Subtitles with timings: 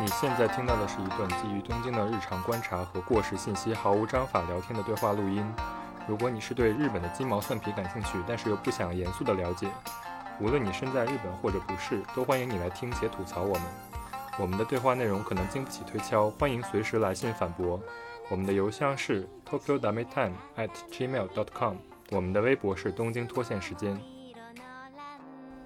[0.00, 5.44] 你现在听到的是一段基于东京的日常观察和过时信息毫无章法聊天的对话录音。
[6.08, 9.68] 如果你是对日本的鸡毛蒜皮感兴趣，但是又不想严肃的了解，
[10.40, 13.62] 无论你身在日本或者不是，都欢迎你来听且吐槽我们。
[14.38, 17.78] 我们的对话内容可能经不起推敲，欢迎随时来信反驳。
[18.30, 21.76] 我们的邮箱是 tokyo dame time at gmail dot com，
[22.10, 24.00] 我们的微博是东京脱线时间。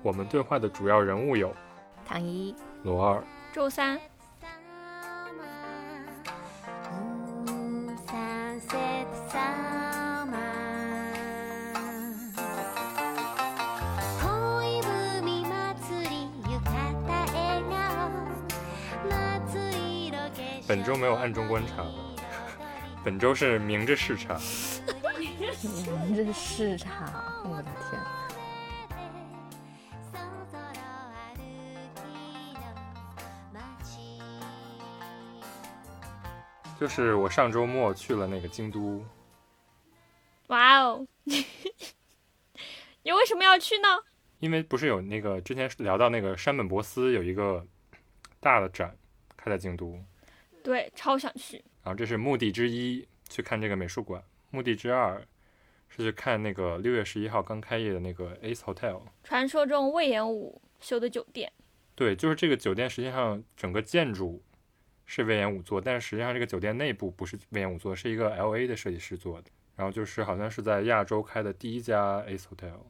[0.02, 1.54] 我们对话的主要人物有
[2.04, 3.96] 唐一、罗二、周三。
[21.34, 21.84] 中观察，
[23.04, 24.38] 本周是明着视察。
[26.06, 28.00] 明着视察，我的天！
[36.78, 39.04] 就是我上周末去了那个京都。
[40.48, 41.06] 哇哦！
[43.02, 43.88] 你为什么要去呢？
[44.40, 47.66] 因为不是有那个之前聊到那个山本博司有一个
[48.40, 48.94] 大的展
[49.36, 49.98] 开在京都。
[50.64, 51.62] 对，超想去。
[51.82, 54.24] 然后这是目的之一，去看这个美术馆。
[54.50, 55.22] 目的之二
[55.90, 61.52] 是去看那个六月十一号刚开业的那个 Ace Hotel，传说中魏延武修的酒店。
[61.94, 64.42] 对，就是这个酒店，实际上整个建筑
[65.04, 69.50] 是魏延武做，但是实际上这个酒店内部不是魏延武做，是一个 L A 的设计师做的。
[69.76, 72.80] 然后就是好像是在亚洲开的第一家 Ace Hotel。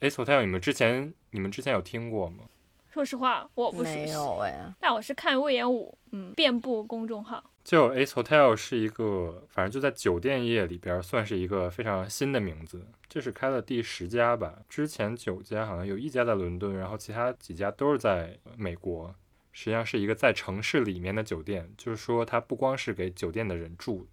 [0.00, 2.44] Ace Hotel，你们之前你们之前有听过吗？
[2.92, 4.70] 说实话，我不没有哎。
[4.78, 7.42] 但我是看魏延武，嗯，遍布公众号。
[7.64, 12.86] 就 Ace Hotel 是一个，反正就在酒店业里边算是一个非常新的名字。
[13.08, 14.58] 这是开了第十家吧？
[14.68, 19.14] 之前九家好像有一家在伦敦，然后其他几家都是在美国。
[19.52, 24.06] 实际上是一个在城市里面的酒店，就是说它不光是给酒店的人住，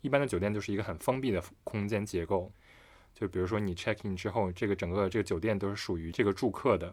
[0.00, 2.50] 一般的酒店就是一个很封闭的空间结构。
[3.14, 6.92] 就比如说你 check in 之后，这个整个这个酒店都是属于这个住客的。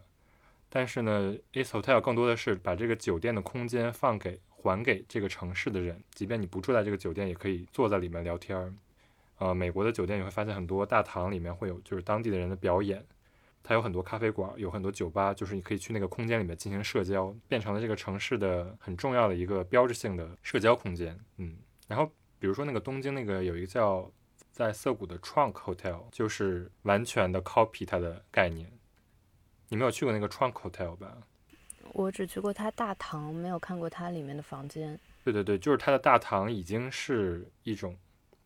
[0.75, 8.73] 但是呢，Ace Hotel 更多的是把这个酒店的空间放给还给这个城市的人，即便你不住在这个酒店，也可以坐在里面聊天儿。
[9.38, 13.06] 呃，美国的酒店你会发现很多大堂里面会有就是当地的人的表演，
[13.62, 21.16] 它有很多咖啡馆，有很多酒吧，就是你可以去那个空间里面进行社交，变成了这个城市的很重要的一个标志性的社交空间。
[21.38, 21.56] 嗯，
[21.88, 24.12] 然后比如说那个东京那个有一个叫
[24.50, 28.72] 在涩谷的 Trunk Hotel，就是完全的 copy 它的概念。
[29.73, 31.17] 你没有去过那个 Trunk Hotel 吧？
[31.94, 35.00] 我只去过它大堂，没有看过它里面的房间。
[35.23, 37.97] 对对对，就是它的大堂已经是一种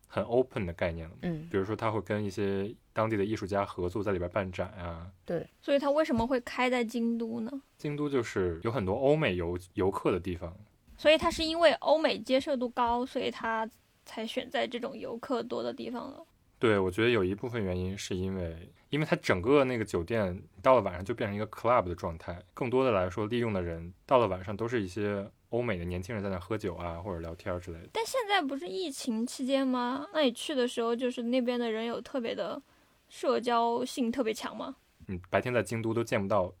[0.06, 1.14] 很 open 的概念了。
[1.20, 5.06] 嗯，比如说他会跟一些当地的艺术家合作，在里边办展啊。
[5.26, 7.52] 对，所以它为什么会开在京都呢？
[7.76, 10.56] 京都就是有很多欧美游游客的地方，
[10.96, 13.68] 所以它是因为欧美接受度高，所以它
[14.06, 16.24] 才选在这种游客多的地方了。
[16.58, 27.88] 对，我觉得有一部分原因是因为，因为它整个那个酒店到了晚上就变成一个 club 的状态，更多的来说，利用的人到了晚上都是一些欧美的年轻人在那喝酒啊，或者聊天之类的。
[27.92, 30.06] 但现在不是疫情期间吗？
[30.12, 32.60] 那你去的时候，就是那边的人有特别的
[33.08, 34.74] 社交性特别强吗？
[35.06, 36.52] 嗯，白天在京都都见不到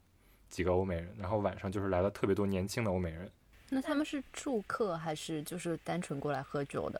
[0.48, 3.28] 几个欧美人，然后晚上就是来了特别多年轻的欧美人。
[3.70, 6.98] 那他们是住客还是就是单纯过来喝酒的？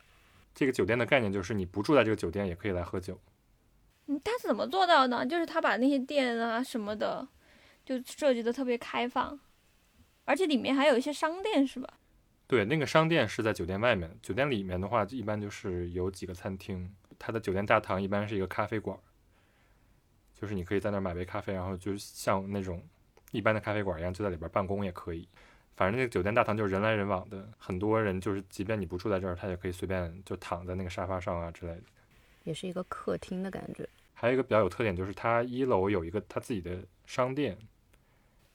[0.58, 3.16] 这个酒店的概念就是你不住在这个酒店也可以来喝酒。
[4.08, 5.24] 嗯，他是怎么做到呢？
[5.24, 7.28] 就是他把那些店啊什么的，
[7.84, 9.38] 就设计的特别开放，
[10.24, 11.88] 而且里面还有一些商店，是吧？
[12.48, 16.92] 对，那个商店是在酒店外面，酒店里面的话一般就是有几个餐厅。
[17.20, 18.98] 它的酒店大堂一般是一个咖啡馆，
[20.34, 22.82] 就是你可以在那儿买杯咖啡，然后就像那种
[23.30, 25.28] 一般的咖啡馆一样，就在里边办公也可以。
[25.78, 31.82] 反正那个酒店大堂就是人来人往的，很多人就是，即便你不住在这儿，他也可以随便就躺在那个沙发上啊之类的，
[32.42, 33.88] 也是一个客厅的感觉。
[34.12, 37.56] 还有一个比较有特点就是，它一楼有一个他自己的商店，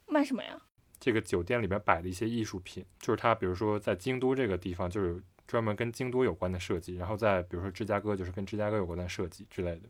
[0.06, 0.62] 卖什么呀？
[1.00, 9.88] 这个酒店里边摆的一些艺术品，就是它，比如说在京都这个地方，就是专门跟京都有关的设计，然后在比如说芝加哥，就是跟芝加哥有关的设计之类的。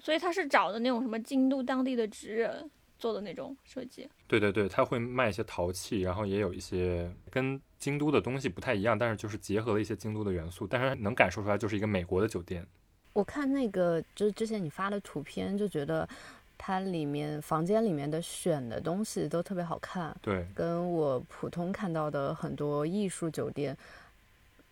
[0.00, 2.68] 所以他是找的那种什么京都当地的职人。
[3.02, 12.64] 做的那种设计，对对对，他会卖一些陶器，然后也有一些跟京都的东西不太一样，但是就是结合了一些京都的元素，但是能感受出来就是一个美国的酒店。
[13.12, 16.08] 我看那个就是之前你发的图片，就觉得
[16.56, 23.76] 它里面房间里面的选的东西都特别好看，对，跟我普通看到的很多艺术酒店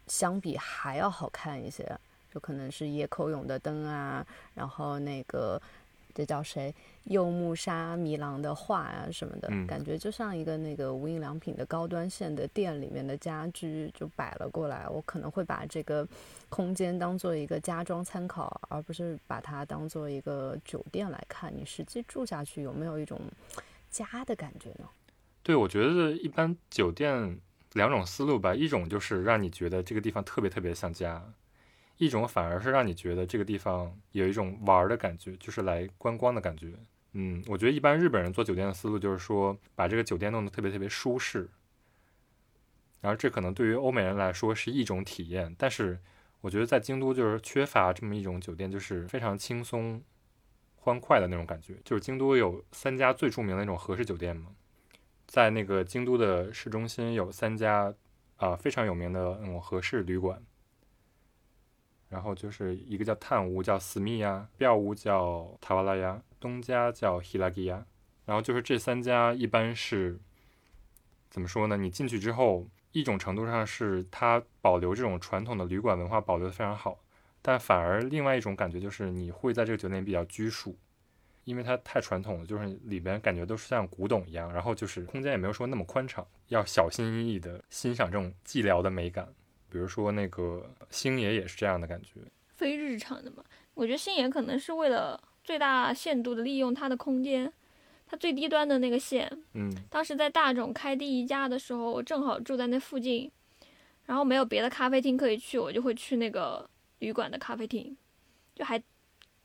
[0.06, 1.98] 相比还要好看一些，
[2.32, 4.24] 就可能是野口勇的灯啊，
[4.54, 5.60] 然后那个。
[6.14, 6.74] 这叫谁？
[7.04, 14.86] 柚木沙弥郎的画啊什么的，嗯感觉就像一个那个无印良品的高端线的店里面的家居就摆了过来。
[14.88, 16.06] 我可能会把这个
[16.48, 21.52] 空间当做一个家装参考，而不是把它当做一个酒店来看。
[21.56, 23.20] 你实际住下去有没有一种
[23.90, 24.88] 家的感觉呢？
[25.42, 27.40] 对，我觉得一般酒店
[27.72, 31.24] 两种思路吧，一种就是让你觉得这个地方特别特别像家，
[32.00, 36.72] 一种反而是让你觉得这个地方有一种玩的感觉，就是来观光的感觉。
[37.12, 41.46] 嗯，我觉得一般日本人做酒店的思路就是说，把这个酒店弄得特别特别舒适，
[43.02, 46.00] 然后这可能对于欧美人来说是一种体验，但是
[46.40, 50.02] 我觉得在京都就是缺乏这么一种酒店，就是非常轻松、
[50.76, 51.76] 欢快的那种感觉。
[51.84, 54.52] 就是京都有三家最著名的那种和式酒店嘛，
[55.26, 57.94] 在那个京都的市中心有三家
[58.36, 60.42] 啊、非常有名的那种和式旅馆，
[62.10, 67.86] 然后就是一个叫炭屋，叫思密呀；表屋叫塔瓦拉呀；东家叫 Hilagi 呀。
[68.26, 70.20] 然后就是这三家一般是
[71.30, 71.78] 怎么说呢？
[71.78, 76.98] 你进去之后，一种程度上是它保留这种传统的旅馆文化保留的非常好，
[77.40, 80.76] 但反而另外一种感觉就是你会在这个酒店比较拘束。
[81.44, 89.26] 因为它太传统了，就是里边感觉都是像古董一样，然后就是空间也没有说那么宽敞，要小心翼翼的欣赏这种寂寥的美感。
[89.70, 92.20] 比如说那个星爷也是这样的感觉，
[92.56, 93.44] 非日常的嘛。
[93.74, 97.50] 我觉得星爷可能是为了最大限度的利用它的空间，
[98.06, 99.30] 它最低端的那个线。
[99.54, 103.30] 嗯，当时在大众开第一家的时候，我正好住在那附近，
[104.06, 106.68] 然后没有别的咖啡厅可以去，我就会去那个
[106.98, 107.96] 旅馆的咖啡厅，
[108.54, 108.82] 就还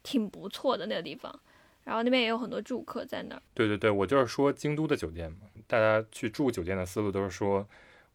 [0.04, 1.40] 挺不错的那个地方。
[1.86, 3.42] 然后那边也有很多住客在那儿。
[3.54, 7.66] 对对对，我就是说京都的酒店嘛，大家去住酒店的思路都是说，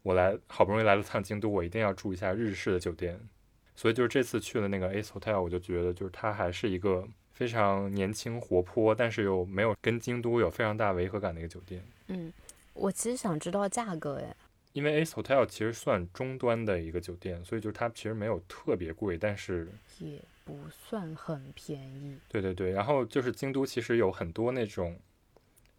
[0.03, 3.19] 我来好不容易来了趟京都，我一定要住一下日式的酒店。
[3.75, 11.83] 所以就是这次去了那个 Ace Hotel，我就觉得就是它还是一个非常年轻活泼，但是又没有跟京都有非常大违和感的一个酒店。
[12.07, 12.31] 嗯，
[12.73, 14.35] 我其实想知道价格，诶，
[14.73, 19.67] 因为 Ace Hotel 其实算中端的一个酒店，所以就是它其实没有特别贵，但是
[19.99, 22.17] 也不算很便宜。
[22.27, 24.99] 对对对，然后就是京都其实有很多那种，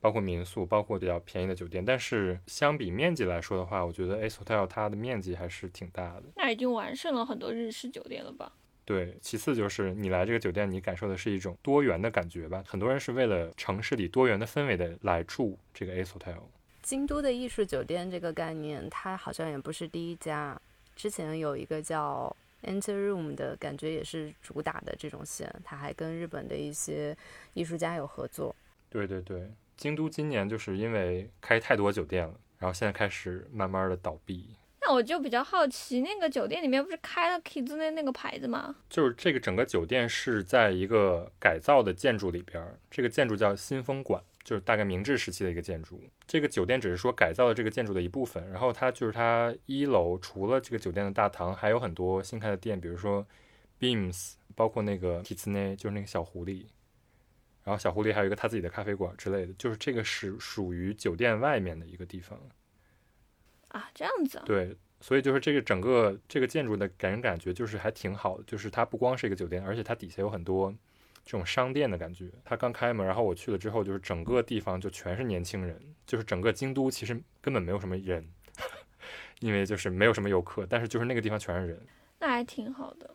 [0.02, 6.24] 包括民宿，包括比较便宜的酒店，但是相比面积来说的话，我觉得 Ace Hotel 它的面积还是挺大的。
[6.34, 8.52] 那已经完胜了很多日式酒店了吧？
[8.84, 12.64] 对，其次就是你来这个酒店，你感受的是一种多元的感觉吧。
[12.66, 16.42] 很多人是为了城市里多元的氛围的来住这个 Ace Hotel。
[16.82, 20.60] 京都的艺术酒店这个概念，它好像也不是第一家，
[20.96, 27.16] 之前有一个叫 Enter Room 的感觉也是主打的这种线，它还跟日本的一些
[27.54, 28.52] 艺术家有合作。
[28.90, 34.56] 对对对，京都今年就是因为开太多酒店了，然后现在开始慢慢的倒闭。
[34.84, 38.74] 那我就比较好奇，那个酒店里面不是开了 Kids 那那个牌子吗？
[38.90, 46.02] 就是这个整个酒店是在一个改造的建筑里边儿，这个建筑叫新风馆，就是大概明治时期的一个建筑。
[46.26, 53.24] 这个酒店只是说改造了这个建筑的一部分，然后它就是它一楼除了这个酒店的大堂，还有很多新开的店，比如说
[53.78, 56.64] Beams，包括那个 Kitsune，就是那个小狐狸，
[57.64, 62.38] 然后小狐狸还有一个他自己的咖啡馆之类的，就是这个是属于酒店外面的一个地方。
[63.68, 64.44] 啊，这样子啊。
[64.44, 70.74] 对，所以就是这个整个这个建筑的给人感觉就是还挺好的，就是它不光是一个酒店，而且它底下有很多
[71.24, 72.30] 这种商店的感觉。
[72.44, 78.28] 它刚开门，然后我去了之后，就是整个地方就全是年轻人，就是整个京都其实根本没有什么人，
[79.40, 81.80] 因为就是没有什么游客，但是就是那个地方全是人。
[82.18, 83.08] 那还挺好的。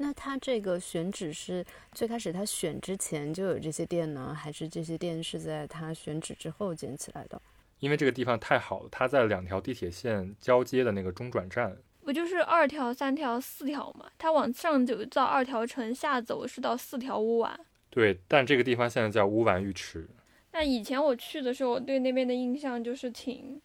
[0.00, 7.40] 那他这个选址是最开始他选之前就有这些店呢，还是这些店是在他选址之后建起来的？
[7.80, 11.76] 因为这个地方太好了，它在两条地铁线交接的那个中转站。
[12.04, 14.06] 不就是二条、三条、四条嘛？
[14.16, 17.58] 它往上走到二条城，下走是到四条乌丸。
[17.90, 20.08] 对，但这个地方现在叫乌丸浴池。
[20.52, 23.60] 那以前我去的时候，我对那边的印象就是挺，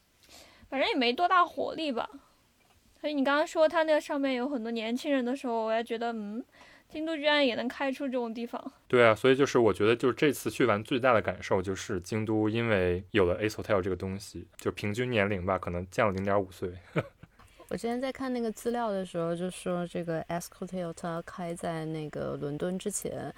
[0.67, 2.09] 反正也没多大活力吧。
[3.03, 6.41] 所以你刚刚说它那个上面有很多年轻人的时候，我还觉得，嗯，
[6.87, 8.71] 京都居然也能开出这种地方。
[8.87, 16.71] 对啊，所以就是我觉得，就是这次去玩最大的感受就是京都因为有了 Ace Hotel 这个东西，就平均年龄吧，可能降了零点五岁。
[17.67, 23.29] 我之前在看那个资料的时候，就说这个 S Hotel 它开在那个伦敦之前，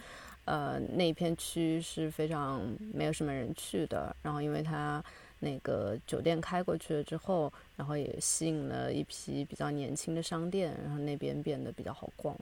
[0.46, 2.62] 呃，那片区是非常
[2.94, 4.16] 没有什么人去的。
[4.22, 5.04] 然后因为它
[5.40, 12.36] 那个酒店开过去了之后，然后也吸引了一批比较年轻的商店，然后那边变得比较好逛。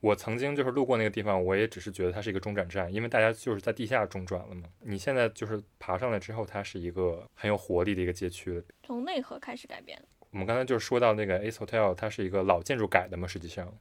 [0.00, 4.64] 我曾经就是路过那个地方，我也只是觉得它是一个中转站，因为大家就是在地下中转了嘛。
[4.80, 8.62] 你现在就是爬上来之后，它是一个很有活力的一个街区。
[8.84, 10.00] 从内核开始改变。
[10.30, 13.72] 我们刚才就是说到那个 Ace Hotel，它是一个老建筑改的嘛，实际上。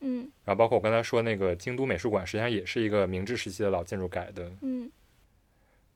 [0.00, 4.52] 嗯然后包括我刚才说那个京都美术馆，实际上也是一个明治时期的老建筑改的。
[4.60, 4.90] 嗯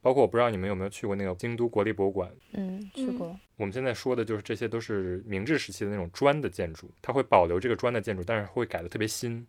[0.07, 3.37] 包括我不知道你们有没有去过那个京都国立博物馆，嗯，去嗯过。
[3.57, 9.45] 我们现在说的就是这些都是明治时期的那种砖的建筑，它会保留这个砖的建筑，但是会改的特别新。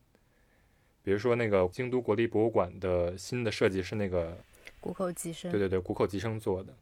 [1.03, 4.35] 比如说那个京都国立博物馆的新的设计是那个，
[4.79, 5.51] 谷口吉生。
[5.51, 6.73] 对对对，谷口吉生做的，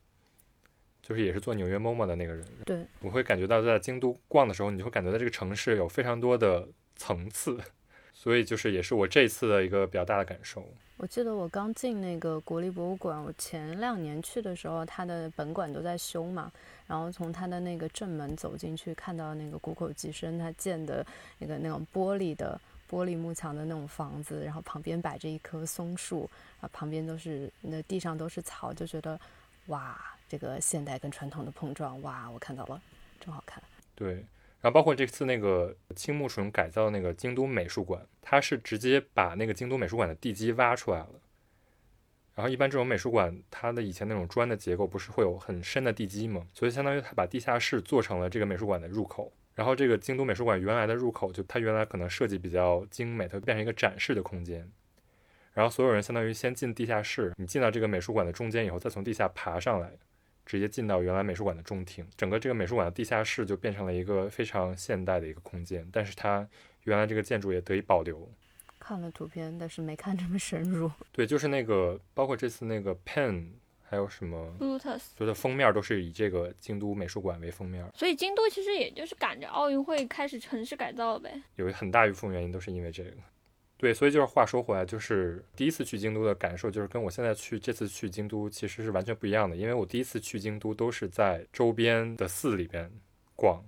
[1.02, 2.46] 就是也是做纽约 MoMA 的那个人。
[2.64, 6.66] 对我会感觉到在京都逛的时候，你就会感觉到这个城市有非常多的
[6.96, 7.60] 层次，
[8.16, 10.66] 所以就是也是我这次的一个比较大的感受。
[10.98, 16.50] 我记得我刚进那个国立博物馆，我前两年去的时候，它的本馆都在修嘛，
[16.88, 21.06] 然后从它的那个正门走进去，看到那个谷口吉生他建的
[21.38, 22.60] 那个那种玻璃的
[22.90, 26.30] 玻璃幕墙的那种房子，然后旁边摆着一棵松树，
[26.62, 29.20] 啊，旁边都是那地上都是草，就觉得
[29.68, 30.00] 哇，
[30.30, 32.82] 这个现代跟传统的碰撞，哇，我看到了，
[33.20, 33.62] 真好看。
[33.96, 34.24] 对，
[34.66, 41.10] 然后包括这次那个青木纯改造的那个京都美术馆，它是直接把那个京都美术馆的地基挖出来了。
[42.34, 46.48] 然后一般这种美术馆，它的以前那种砖的结构不是会有很深的地基吗？
[46.52, 49.32] 所以相当于它把地下室做成了这个美术馆的入口。
[49.54, 54.68] 然后这个京都美术馆原来的入口，就它原来可能设计比较精美，它变成一个展示的空间。
[55.54, 59.92] 然后所有人相当于先进地下室，你进到这个美术馆的中间以后，再从地下爬上来，
[60.46, 62.06] 直接进到原来美术馆的中庭。
[62.16, 66.48] 整个这个美术馆的地下室就变成了一个非常现代的一个空间，但是它
[66.84, 68.30] 原来这个建筑也得以保留。
[68.80, 70.92] 看了图片，但是没看这么深入。
[71.12, 73.48] 对，就是那个，包括这次那个 Pen，
[73.82, 75.02] 还有什么，，Bluetooth。
[75.18, 81.42] 就是封面都是以这个京都美术馆为封面，所以京都其实也就是赶着奥运会开始城市改造呗。
[81.56, 83.12] 有很大一部分原因都是因为这个。
[83.78, 89.56] 对，所以就是话说回来，就是第一次去京都的感受，就是跟我现在去这次去京都其实是完全不一样的。
[89.56, 92.90] 因为我第一次去京都都是在周边的寺里边
[93.36, 93.62] 逛，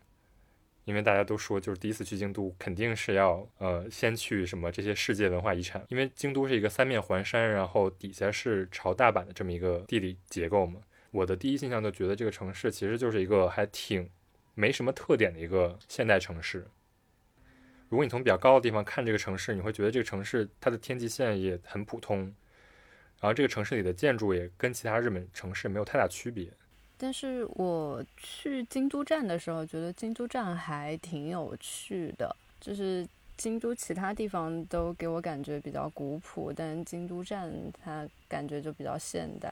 [0.86, 10.80] 因为大家都说就是第一次去京都肯定是要呃先去什么这些世界文化遗产，因为京都是一个三面环山，然后底下是朝大阪的这么一个地理结构嘛。
[11.12, 14.10] 我的第一印象就觉得这个城市其实就是一个还挺
[14.56, 16.66] 没什么特点的一个现代城市。
[17.90, 22.20] 如果你从比较高的地方看这个城市，你会觉得这个城市它的天际线也很普通，
[23.20, 26.52] 然后这个城市里的建筑也跟其他日本城市没有太大区别。
[26.98, 37.54] 但是我去京都站的时候，觉得京都站还挺有趣的，就是京都其他地方都给我感觉比较古朴，但京都站
[37.84, 39.50] 它感觉就比较现代。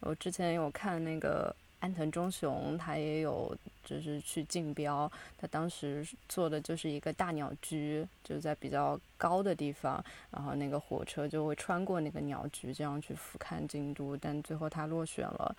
[0.00, 14.16] 我之前有看那个安藤忠雄，他也有就是去竞标，他当时做的就是一个大鸟居，就在比较高的地方，然后那个火车就会穿过那个鸟居，这样去俯瞰京都。
[14.16, 15.54] 但最后他落选了，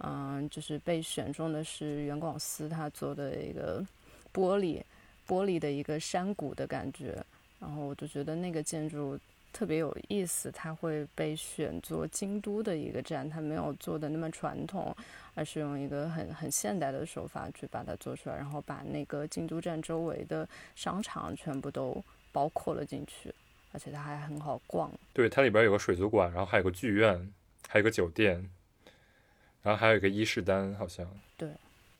[0.00, 3.80] 嗯，就是被选中的是原广司他做的一个
[4.34, 4.82] 玻璃
[5.26, 7.24] 玻璃的一个山谷的感觉，
[7.58, 9.18] 然后我就觉得那个建筑
[9.52, 14.94] 特别有意思，它会被选做京都的一个站，它没有做的那么传统，
[15.34, 22.02] 而是用一个很很现代的手法去把它做出来，然后把那个京都站周围的商场全部都
[22.32, 23.34] 包括了进去，
[23.72, 24.90] 而且它还很好逛。
[25.12, 27.32] 对，它里边有个水族馆，然后还有个剧院，
[27.68, 28.48] 还有个酒店，
[29.62, 31.06] 然后还有一个伊势丹，好像。
[31.36, 31.50] 对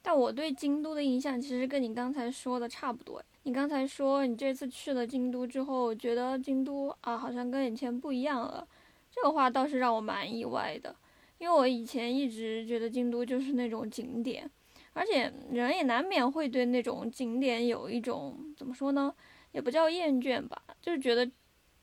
[0.03, 3.23] 但我对京都的印象其实跟你刚才说的差不多。
[3.43, 8.67] 你刚才说你这次去了京都之后，觉得京都啊好像跟以前不一样了，
[9.11, 10.95] 这个话倒是让我蛮意外的，
[11.39, 14.49] 因为我以前一直觉得京都就是那种景点，
[14.93, 19.15] 而且人也难免会对那种景点有一种怎么说呢，
[19.53, 21.29] 也不叫厌倦吧，就是觉得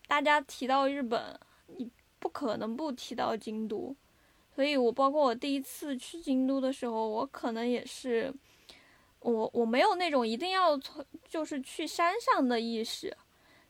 [0.07, 1.37] 大家提到日本，
[1.77, 3.95] 你不可能不提到京都。
[4.55, 8.33] 所以我包括我第一次去京都的时候，我可能也是，
[9.27, 13.15] 我我没有那种一定要从就是去山上的意识，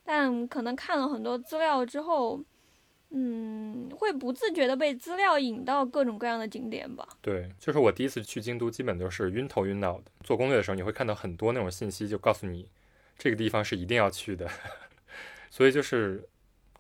[0.04, 2.40] 但可能看了很多资料之后，
[3.10, 7.08] 嗯，会不自觉的被资料引到各种各样的景点吧。
[7.22, 10.12] 对，就是我第一次去京都，基本都是晕头晕脑的。
[10.24, 12.70] 做攻略的时候，你会看到很多那种信息，就告诉你
[13.18, 14.48] 这个地方是一定要去的。
[15.50, 16.24] 所以就是，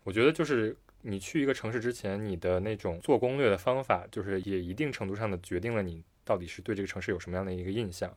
[0.03, 8.15] 我觉得就是你去一个城市之前，你的那种做攻略的方法，就是也一定程度上的决定了你到底是对这个城市有什么样的一个印象。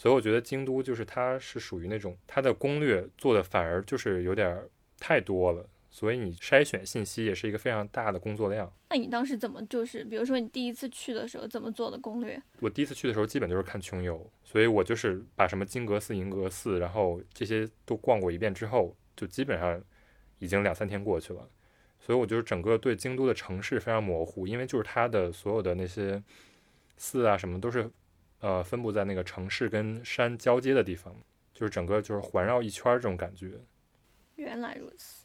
[0.00, 4.66] 所以我觉得京都就是它是属于那种它的攻略做的反而就是有点儿
[4.98, 8.72] 太多了，所以你筛选信息也是一个非常大的工作量。
[8.88, 12.42] 那你当时怎么就是，比如说你第一次去的时候怎么做的攻略？
[12.60, 19.78] 我第一次去的时候，基本就是看穷游，所以我就是把什么金阁寺、银阁寺，然后这些都逛过一遍之后，就基本上
[20.38, 21.46] 已经两三天过去了。
[21.98, 26.22] 所以我就是整个对京都的城市非常模糊，因为就是它的所有的那些
[26.96, 27.90] 寺啊什么都是
[28.40, 31.14] 呃分布在那个城市跟山交接的地方，
[31.54, 33.52] 就是整个就是环绕一圈儿这种感觉。
[34.36, 35.24] 原来如此，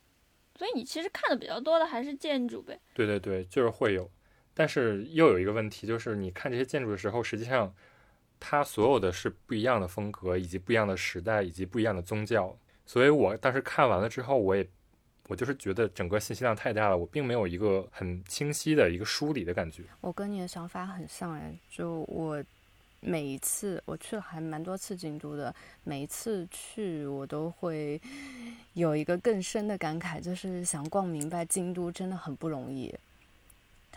[0.55, 2.79] 所以你其实看的比较多的还是建筑呗。
[2.93, 4.11] 对对对，就是会有，
[4.53, 7.73] 但是又有一个问题，就是你看这些建筑的时候，实际上
[8.39, 12.57] 它所有的是不一样的风格，以及不一样的时代，以及不一样的宗教。
[12.85, 14.67] 所以我当时看完了之后，我也
[15.27, 19.83] 我就是觉得整个信息量太大了，我并没有一个很清晰的一个梳理的感觉。
[20.01, 22.43] 我跟你的想法很像哎，就我
[23.07, 28.01] 每一次我去了还蛮多次京都的，每一次去我都会
[28.73, 32.91] 有一个更深的感慨，就是想逛明白京都真的很不容易。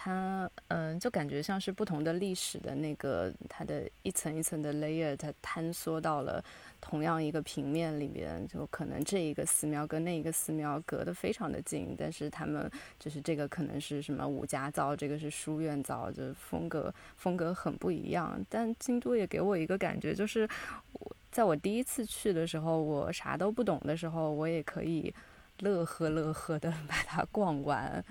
[0.00, 6.42] 它嗯，就感觉像是不同的历史的那个它的一层一层的 layer，它坍缩到了。
[6.80, 18.40] 同样一个平面里边，就可能这一个寺庙跟那一个寺庙隔得非常的近，但是他们就是这个可能是什么武家造，这个是书院造，就风格风格很不一样。
[18.48, 20.48] 但京都也给我一个感觉，就是
[20.92, 25.12] 我在我第一次去的时候，我啥都不懂的时候，我也可以
[25.58, 28.04] 乐呵乐呵的 把它逛完。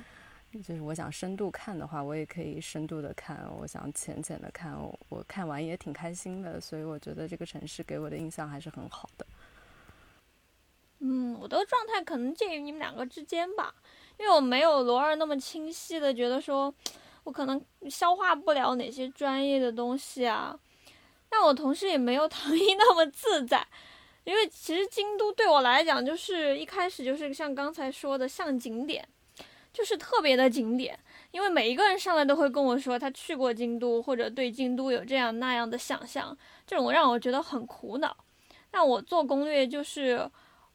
[0.53, 4.75] 就是我想深度看的话，我也可以深度的看；我想浅浅的看，
[5.09, 6.59] 我看完也挺开心的。
[6.59, 9.25] 所以我觉得这个城市给我的印象还是很好的。
[10.99, 13.75] 嗯，我的状态可能介于你们两个之间吧，
[14.17, 16.73] 因为我没有罗二那么清晰的觉得说，
[17.23, 20.57] 我可能消化不了哪些专业的东西啊。
[21.29, 23.67] 但我同时也没有唐一那么自在，
[24.23, 29.07] 因为其实京都对我来讲，就是一开始就是像刚才说的，像景点。
[29.77, 30.97] 就是特别的景点，
[31.29, 38.17] 因为每一个人上来都会跟我说他去过京都，或者对京都有这样那样的想象，这种让我觉得很苦恼。
[38.71, 40.27] 那我做攻略就是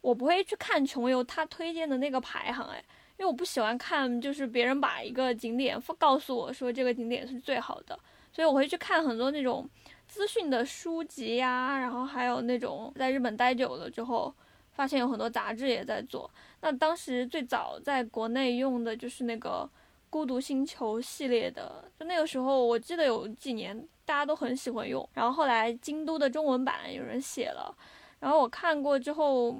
[0.02, 2.78] 我不会去看穷游他推荐的那个排行，哎，
[3.18, 7.98] 因为我不喜欢看就是别人把一个景点告诉我说这个景点是最好的，
[8.32, 9.68] 所以我会去看很多那种
[10.06, 14.32] 资讯的书籍呀，然后还有那种在日本待久了之后。
[14.74, 16.28] 发现有很多杂志也在做。
[16.62, 19.68] 那当时最早在国内用的就是那个
[20.08, 25.06] 《孤独星球》系列的，就那个时候我记得有几年大家都很喜欢用。
[25.12, 27.74] 然后后来京都的中文版有人写了，
[28.20, 29.56] 然后我看过之后，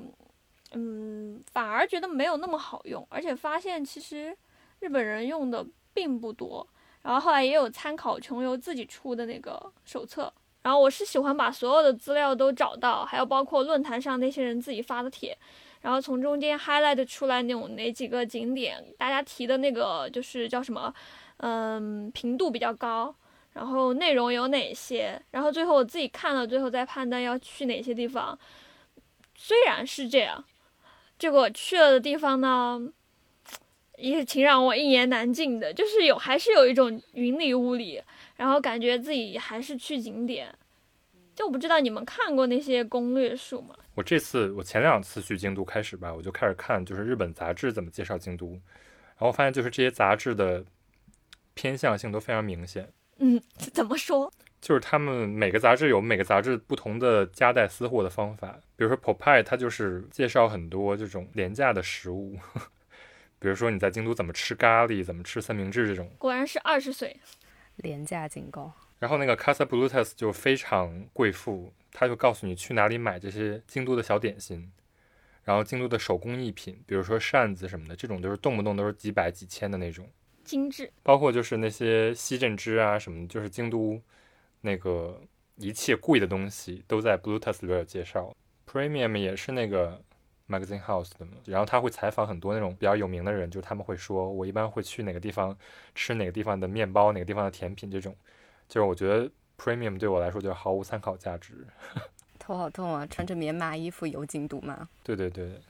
[0.73, 4.37] 嗯，反而觉得没有那么好用，而且发现其实
[4.79, 6.67] 日本人用的并不多。
[7.03, 10.33] 然后后来也有参考穷游自己出的那个手册。
[10.63, 15.37] 然后我是喜欢把所有的资料都找到，还有包括论坛上那些人自己发的帖，
[15.83, 20.95] 然后从中间 highlight 出来那种哪几个景点，大家提的那个就是叫什么，
[21.37, 23.15] 嗯，频度比较高，
[23.53, 28.39] 然后内容有哪些，然后最后我自己看了，最后再判断要去哪些地方。
[29.35, 30.45] 虽然是这样，
[31.19, 32.81] 结果去了的地方呢，
[33.99, 38.01] 也挺让我一言难尽的，就是有还是有一种云里雾里。
[38.37, 40.53] 然后感觉自己还是去景点，
[41.35, 43.75] 就不知道你们看过那些攻略书吗？
[43.95, 50.65] 我这次我前两次去京都开始吧，我就开始看就是日本杂志怎么介绍京都，然后发现就是这些杂志的
[51.55, 52.89] 偏向性都非常明显。
[53.19, 54.33] 嗯，怎么说？
[54.61, 62.39] 就是他们每个杂志有每个杂志不同的夹带私货的方法，比如说 Popai，它就是介绍很多这种廉价的食物，
[63.39, 66.09] 比如说你在京都怎么吃咖喱，怎么吃三明治这种。
[66.19, 67.21] 果然是二十岁。
[67.77, 68.73] 廉价警告。
[68.99, 74.73] 然后那个 Casa Bluetooth 就非常贵妇，他就告诉你去哪里买这些京都的小点心，
[75.45, 80.09] 然后京都的手工艺品，比如说扇子什么的，这种就是动不动都是几百几千的那种，
[80.43, 80.91] 精致。
[81.03, 84.01] 包括就是那些西镇织啊什么，就是京都
[84.63, 85.21] 那个
[85.57, 88.35] 一切贵的东西都在 Bluetooth 里边有介绍。
[88.67, 90.03] Premium 也是那个。
[90.49, 95.57] Magazine House 的嘛，然后他会采访很多那种比较有名的人，就是他们会说，我一般会去哪个地方
[95.95, 98.15] 吃哪个地方的面包，哪个地方的甜品，这种，
[98.69, 99.31] 就是我觉得
[99.63, 101.65] Premium 对我来说就毫无参考价值。
[102.37, 103.07] 头好痛啊！
[103.07, 104.89] 穿着棉麻衣服游京都吗？
[105.05, 105.61] 对对对。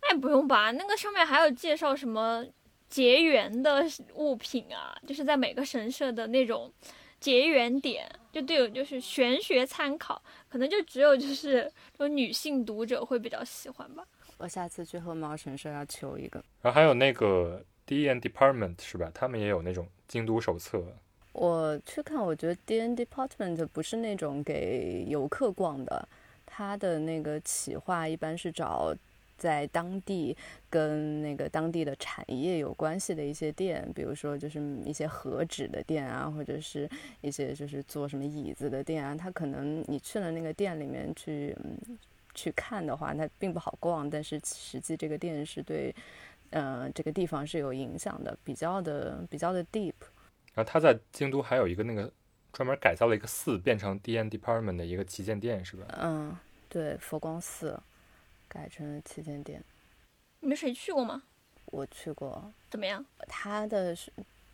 [0.00, 2.42] 那也不用吧，那个上面还有介绍什么
[2.88, 3.84] 结缘的
[4.14, 6.72] 物品啊，就是在每个神社的那种
[7.20, 14.02] 结缘点，就对，就是玄学参考，可能就只有就是说女性读者会比较喜欢吧。
[14.38, 19.10] 我下次去鹤猫神社要求一个，然后还有那个 D N Department 是吧？
[19.12, 20.82] 他们也有那种京都手册。
[21.32, 26.08] 我去看，我觉得 D N Department 不是那种给游客逛的，
[26.44, 28.94] 它的那个企划一般是找
[29.36, 30.36] 在当地
[30.70, 36.88] 跟那个当地的产业有关系的一些店，比如说就是一些和纸的店啊，或者是
[37.20, 41.56] 一些就是做什么椅子的店啊，他可能你去了那个店里面去。
[42.34, 45.94] 去看的话，它并不好逛，但是实际这个店是对，
[46.48, 49.92] 呃，这个地方是有影响的，比较的比较的 deep。
[50.54, 52.12] 然后他在京都还有一个那个
[52.52, 55.86] 专门改造了一个寺，变成 D N Department 的一个旗舰店，是吧？
[55.98, 56.36] 嗯，
[56.68, 57.80] 对，佛光寺
[58.48, 59.62] 改成了旗舰店。
[60.40, 61.22] 你们谁去过吗？
[61.66, 63.02] 我去过，怎么样？
[63.28, 64.12] 他的是，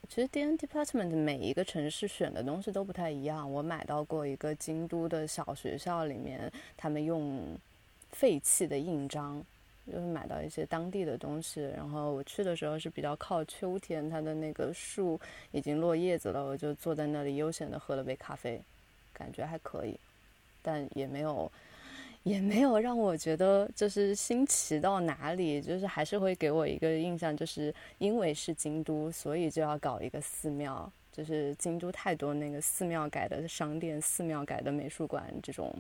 [0.08, 3.50] 其实 DN Department 每一个城市选的东西都不太一样。
[3.50, 7.58] 我买到过一个京都的小学校里面，他们用
[8.12, 9.44] 废弃的印章，
[9.90, 11.62] 就是买到一些当地的东西。
[11.76, 15.20] 然后我去的时候是比较靠秋天，它的那个树
[15.50, 18.60] 已经落叶子了，我就坐在那里悠闲的喝了杯咖啡，
[19.12, 19.98] 感觉还可以，
[20.62, 21.50] 但也没有。
[22.24, 30.90] 也没有让我觉得就是新奇到哪里，就是还是会给我一个印象，就是因为是京都，所以就要搞一个寺庙。
[31.10, 35.74] 就是京都太多那个寺庙改的商店、寺庙改的美术馆这种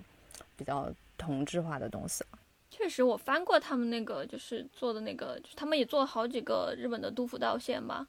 [0.56, 2.38] 比较同质化的东西了。
[2.78, 8.06] 确实，我翻过他们那个就是做的那个，他们也做了好几个日本的杜甫道线吧，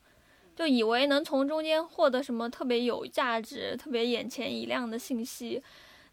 [0.55, 5.63] 就以为能从中间获得什么特别有价值、特别眼前一亮的信息，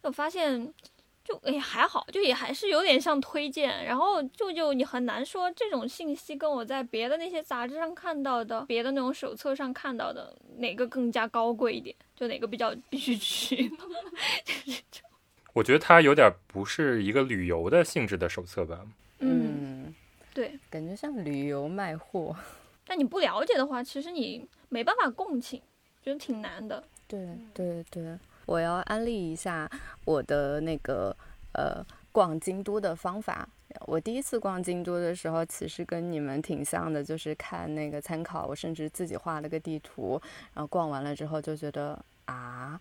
[0.00, 0.72] 我发现。
[1.28, 13.68] 就哎还好，就也还是有点像推荐，然后就就你很难说这种信息跟我在别的那些杂志上看到的、别的那种手册上看到的哪个更加高贵一点，就哪个比较必须去。
[15.56, 18.78] 我觉得它有点不是一个旅游的性质的手册吧。
[19.20, 19.94] 嗯，
[20.34, 22.36] 对，感觉像旅游卖货。
[22.86, 25.62] 但你不了解的话，其实你没办法共情，
[26.02, 26.84] 觉得挺难的。
[27.08, 28.18] 对对对。
[28.44, 29.68] 我要安利一下
[30.04, 31.16] 我的那个
[31.54, 33.48] 呃逛京都的方法。
[33.86, 40.20] 我第一次逛京都的时候，其实跟你们挺像的，就是看那个参考，我甚至自己画了个地图，
[40.52, 41.98] 然后逛完了之后就觉得。
[42.26, 42.80] 啊，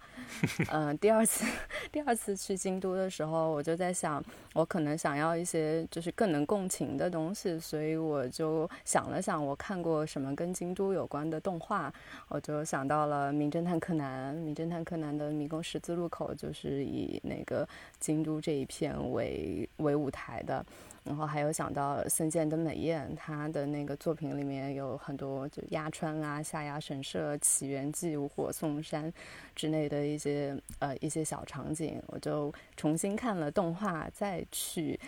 [0.71, 1.45] 嗯，第二次，
[1.91, 11.93] 第二次去京都的时候，我就在想，我可能想要一些就是更能共情的东西，所以我就想了想，我看过什么跟京都有关的动画，
[12.27, 17.67] 我就想到了《名侦探柯南》，《名侦探柯南》的迷宫十字路口就是以那个
[17.99, 20.65] 京都这一片为为舞台的。
[21.05, 29.13] 然后还有想到森见登美彦，他的那个作品里面有很多就鸭川啊、下鸭神社、起源记、火松山
[29.55, 34.99] 之类的一些呃一些小场景，我就重新看了动画再去，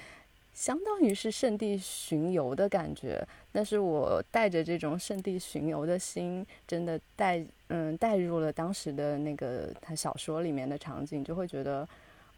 [0.53, 3.27] 相当于是圣地巡游的感觉。
[3.51, 11.89] 但是我带着这种圣地巡游的心，真的带嗯带入了当时的那个他小说里面的场景，就会觉得。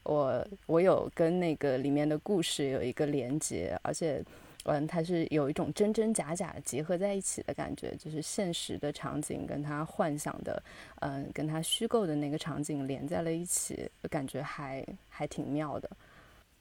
[0.04, 4.24] 我我有跟那个里面的故事有一个连接，而且，
[4.64, 10.62] 嗯，它是有一种真真假假结合在一起的感觉，就是现实的场景跟他幻想的，
[11.02, 15.90] 嗯，跟他虚构的那个场景连在了一起，感觉还还挺妙的。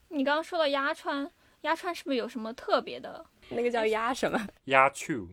[0.08, 1.30] 你刚刚说到鸭川，
[1.62, 3.24] 鸭川是不是有什么特别的？
[3.50, 4.46] 那个叫鸭什么？
[4.66, 5.26] 鸭去，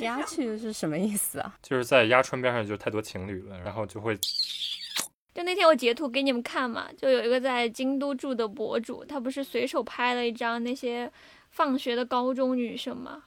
[0.00, 1.56] 鸭去是什么意思啊？
[1.62, 4.18] 就是在鸭川边上就太多情侣了，然后就会。
[5.36, 11.12] 就那天我截图给你们看嘛，就有一个在京都住的博主，他不是随手拍了一张那些
[11.50, 13.24] 放学的高中女生嘛。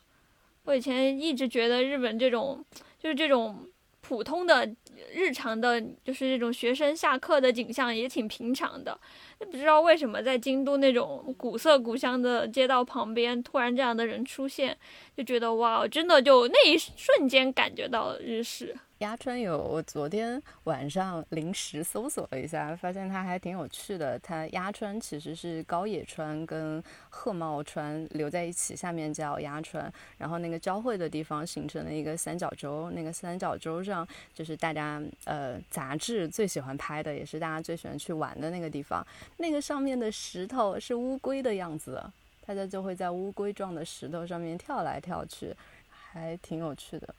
[0.63, 2.65] 我以前一直觉得日本这种
[2.97, 3.63] 就是这种
[4.01, 4.67] 普通的
[5.13, 8.99] 日常的，就是这种学生下课的景象也挺平常的。
[9.37, 14.75] 不知道为什么在京都那种古色古香的街道旁边，突然这样的人出现，
[15.15, 18.75] 就觉得哇，真的就那一瞬间感觉到了日式。
[18.99, 24.19] 鸭川有，我昨天晚上临时搜索了一下，发现它还挺有趣的。
[24.19, 32.91] 它鸭川其实是高野川跟鹤茂川留在一起，下面叫鸭川，然后那个交汇的地方形成了一个三角洲。
[32.91, 39.05] 那个三角洲上就是大家呃杂志最喜欢拍的，也是大家最喜欢去玩的那个地方。
[39.37, 42.03] 那个上面的石头是乌龟的样子，
[42.45, 45.55] 大家就会在乌龟状的石头上面跳来跳去，
[45.89, 47.15] 还挺有趣的。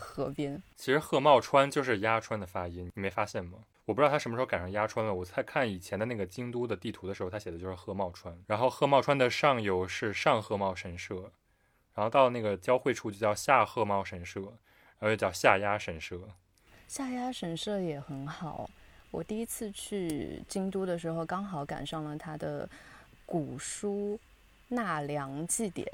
[0.00, 3.58] 河边，其实贺茂川就是鸭川的发音，你没发现吗？
[3.84, 5.12] 我不知道他什么时候赶上鸭川了。
[5.12, 8.36] 我在看以前的那个京都的地图的时候，他写的就是贺茂川。
[8.46, 11.30] 然后贺茂川的上游是上贺茂神社，
[11.94, 16.18] 然后到那个交汇处就叫下贺茂神社，然后又叫下鸭神社。
[16.86, 18.70] 下鸭神社也很好。
[19.10, 22.68] 我第一次去京都的时候，刚好赶上了他的
[23.26, 24.18] 古书
[24.68, 25.86] 纳凉祭典。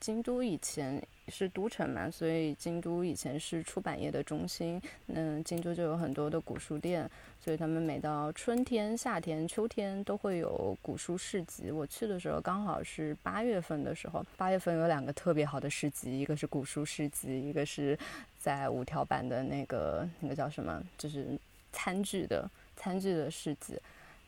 [0.00, 4.80] 京都以前是都城嘛，所以京都以前是出版业的中心。
[5.06, 7.08] 嗯，京都就有很多的古书店，
[7.40, 11.70] 所以他们每到春天、夏天、秋天都会有古书市集。
[11.70, 17.98] 我去的时候刚好是八月份的时候，八月份有两个特别好的市集，一个是古书市集，一个是
[18.38, 21.38] 在五条版的那个那个叫什么，就是
[21.72, 23.78] 餐具的餐具的市集。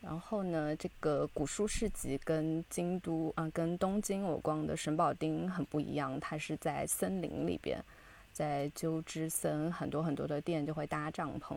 [0.04, 6.20] 然后呢，这个古书市集跟京都啊，跟东京我逛的神保町很不一样。
[6.20, 7.82] 它是在森林里边，
[8.30, 11.56] 在鸠之森，很多很多的店就会搭帐篷，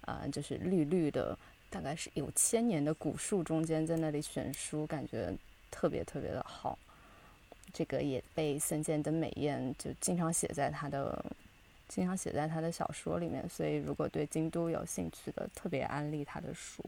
[0.00, 1.38] 啊，就是绿绿的，
[1.70, 5.32] 大概是有千年的古树中间，在那里选书，感觉
[5.70, 6.76] 特别特别的好。
[7.72, 11.24] 这个也被森见登美彦就经常写在他的
[11.86, 16.84] 经常写在他的小说里面，所以如果对京都有兴趣的，特别安利他的书。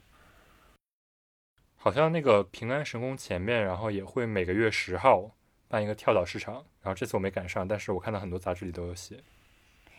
[1.79, 5.31] 好像那个平安神宫前面，然后也会每个月十号
[5.69, 9.19] 办一个跳蚤市场，然后这次我没赶上，但是我看到很多杂志里都有写。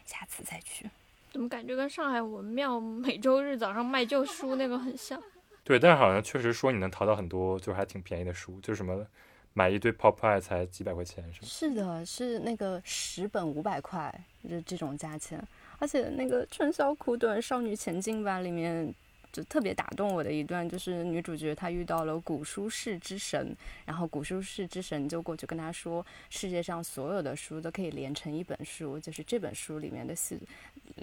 [0.06, 0.90] 下次再去。
[1.32, 5.22] 怎么感觉跟上海文庙每周日早上卖旧书那个很像？
[5.64, 9.06] 对，但是好像确实说你能淘到很多，就是还挺便宜的书，就是什么
[9.54, 11.48] 买一堆 Pop 才几百块钱是吗？
[11.48, 14.14] 是的，是那个十本五百块，
[14.50, 15.42] 就这种价钱。
[15.78, 18.92] 而且那个《春宵苦短，少女前进吧》里面
[19.32, 30.40] 就特别打动我的一段，就是女主角她遇到了古书室之神，然后古书室之神就过去跟她说，世界上所有的书都可以连成一本书，就是这本书里面的信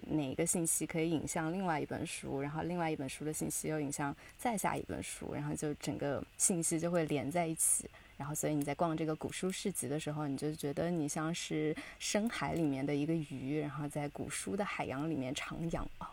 [0.08, 7.88] 哪个信息可以引向另外一本书，然后另外一本书的信息又引向再下一本书，然后就整个信息就会连在一起。
[8.18, 16.06] 然后，所以你在逛这个古书市集的时候，你就觉得你像是深海里面的一个鱼，然后在古书的海洋里面徜徉，哦，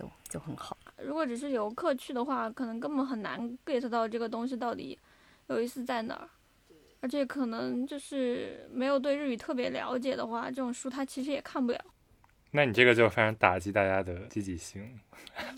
[0.00, 0.76] 就就很好。
[1.02, 4.98] 如果只是游客去的话，可能根本很难 get 到这个东西到底
[5.48, 6.28] 有意思在哪儿。
[7.02, 11.80] 而且可能就是没有对日语特别了解的话，这种书他其实也看不了。
[12.50, 14.82] 那你这个就非常打击大家的积极性。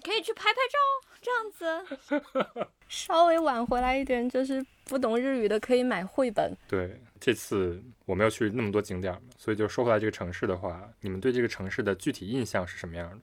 [0.05, 0.79] 可以去拍拍照，
[1.21, 2.67] 这样子。
[2.89, 6.55] 稍微晚回来一点，就是不懂日语的可以买绘本。
[6.69, 13.19] 对，这次我没有去那么多景点嘛，所以就说回来这个城市的话，你们对这个城市的具体印象是什么样的？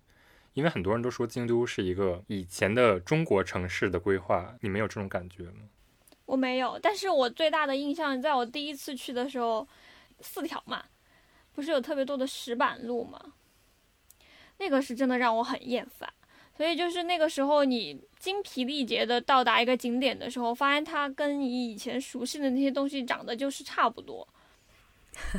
[0.53, 5.69] 因为很多人都说京都是一个以前的中国城市的规划，你们有这种感觉吗？
[6.25, 9.67] 我没有，但是我最大的印象，在我第一次去的时候，
[10.21, 10.83] 四条嘛，
[11.53, 13.33] 不是有特别多的石板路吗？
[14.57, 16.11] 那个是真的让我很厌烦，
[16.55, 24.27] 所以就是那个时候你精疲力竭的到达一个景点的时候，发现它跟你以前熟悉的那些东西长得就是差不多，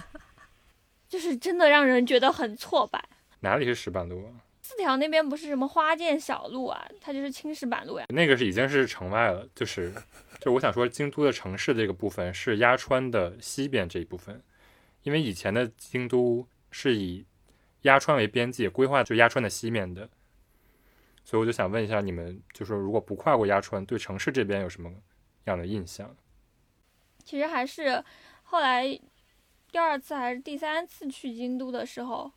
[1.08, 3.04] 就是真的让人觉得很挫败。
[3.40, 4.32] 哪里是石板路啊？
[4.70, 8.06] 四条那边不是什么花见小路啊，它就是青石板路呀。
[8.08, 9.92] 那个是已经是城外了，就是，
[10.40, 14.42] 就我想说，京都的城市这个部分是鸭川的西边这一部分，
[15.02, 17.26] 因为以前的京都是以。
[17.84, 20.06] 鸭川为边界规划，就鸭川的西面的，
[21.24, 24.92] 所以我就想问一下你们，就说如果不跨过鸭川，对城市这边有什么
[25.44, 26.14] 样的印象？
[27.24, 28.04] 其实还是
[28.42, 28.86] 后来
[29.72, 32.30] 第二次还是第三次去京都的时候，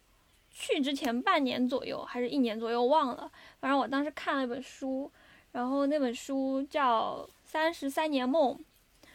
[0.54, 5.12] 去之前半年左右还是一年左右忘了，反正我当时看了一本书，
[5.52, 8.56] 然后那本书叫《三十三年梦》，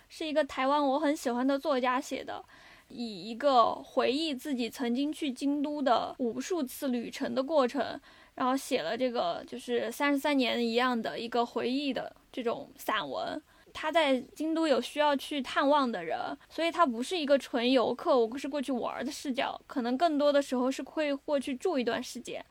[0.08, 2.44] 是一个台湾我很喜欢的作家写的。
[2.90, 8.00] 以一个回忆自己曾经去京都的无数次旅程的过程，
[8.34, 13.40] 然后写了这个就是三十三年一样的一个回忆的这种散文。
[13.80, 22.44] 他在京都有需要去探望的人，所以他不是一个纯游客，我不是过去玩的视角，可能更多的时候是会过去住一段时间。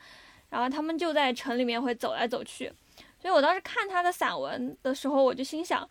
[0.49, 2.71] 然后他们就在城里面会走来走去，
[3.19, 5.87] 所以我当时看他的散文的时候，我就心想。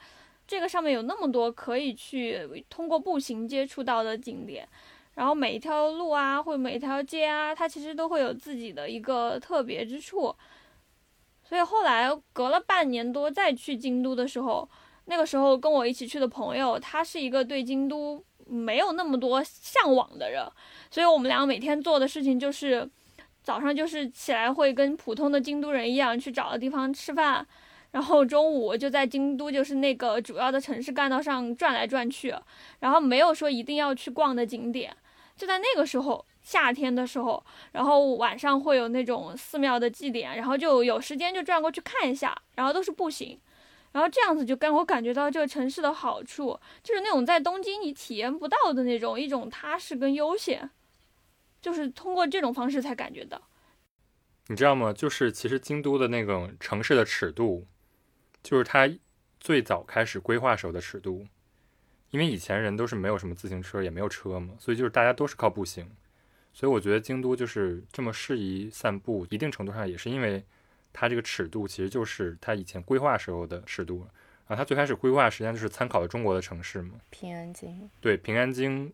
[0.46, 4.66] 这个上面有那么多可以去通过步行接触到的景点，
[5.14, 10.34] 然后每一条路啊，或者每一条街啊，它其实都会有自己的一个特别之处。
[11.42, 14.68] 所以后来隔了半年多再去京都的时候，
[15.06, 20.46] 那个时候跟我一起去的朋友，他是一个对京都没有那么多向往的人，
[20.90, 22.88] 所以我们俩每天做的事情就是
[23.42, 27.46] 早上就是起来会跟普通的京都人一样去找个地方吃饭。
[27.92, 32.34] 然后中午就在京都，就是那个主要的城市干道上转来转去，
[32.80, 34.94] 然后没有说一定要去逛的景点。
[35.34, 37.42] 就在那个时候，夏天的时候，
[37.72, 43.38] 然后晚上会有那种寺庙的祭典，然后就有时间就转过去看一下，然后都是步行，
[43.96, 50.68] 然后这样子就跟我感觉到这个城市的好处，就是那种在东京你体验不到的那种一种踏实跟悠闲，
[51.62, 53.40] 就是通过这种方式才感觉到。
[54.48, 54.92] 你知道吗？
[54.92, 57.66] 就是其实京都的那种城市的尺度。
[58.42, 58.88] 就是它
[59.40, 61.26] 最早开始规划时候的尺度，
[62.10, 65.90] 因为以前人都是没有什么自行车，也没有车嘛，所以就是大家都是靠步行。
[66.52, 70.44] 所以我觉得京都就是这么适宜散步，一定程度上也是因为
[70.98, 74.02] 它这个尺度其实就是它以前规划时候的尺度。
[74.02, 74.10] 了。
[74.46, 76.94] 啊它最开始规划实际上就是参考了中国的城市嘛。
[77.10, 77.90] 平安京。
[78.00, 78.90] 对，平安京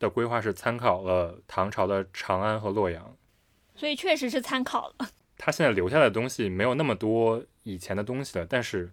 [0.00, 3.16] 的规划是参考了唐朝的长安和洛阳。
[3.76, 5.08] 所以确实是参考了。
[5.38, 7.44] 它现在留下来的东西没有那么多。
[7.62, 8.90] 以前的东西了，但是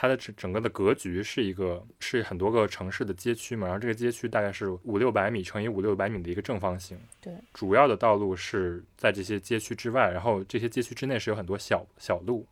[0.00, 6.96] 它的整整个的格局是一个是很多个城市的街区嘛，然后这个街区大概是五六百米乘以五六百米的一个正方形。
[7.20, 12.46] 对，主要的道路是在这些街区之外，然后这些街区之内是有很多小小路，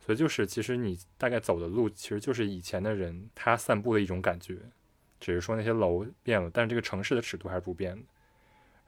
[0.00, 4.56] 所以就是其实你大概走的路其实就是以前的人他散步的一种感觉，
[5.20, 8.02] 只是说那些楼变了，但是这个城市的尺度还是不变的。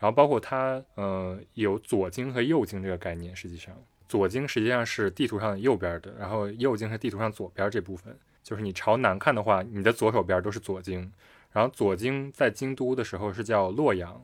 [0.00, 3.36] 然后包括它，呃，有左经和右经这个概念。
[3.36, 3.76] 实际上，
[4.10, 8.18] 左京实际上是地图上右边的，然后右京是地图上左边这部分。
[8.42, 11.12] 就是你朝南看的话，你的左手边都是左京。
[11.52, 14.20] 然后左京在京都的时候是叫洛阳，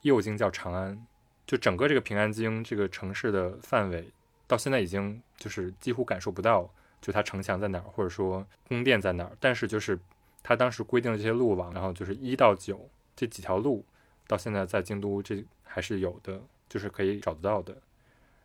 [0.00, 1.06] 右京叫长安。
[1.46, 4.10] 就整个这个平安京这个城市的范围，
[4.46, 6.66] 到现在已经就是几乎感受不到，
[7.02, 9.32] 就它城墙在哪儿，或者说宫殿在哪儿。
[9.38, 9.98] 但是就是
[10.42, 13.84] 它当时规定的这些路网，然后就是一到九这几条路。
[14.26, 17.76] 到现在在京都这还是有的，就是可以找得到的。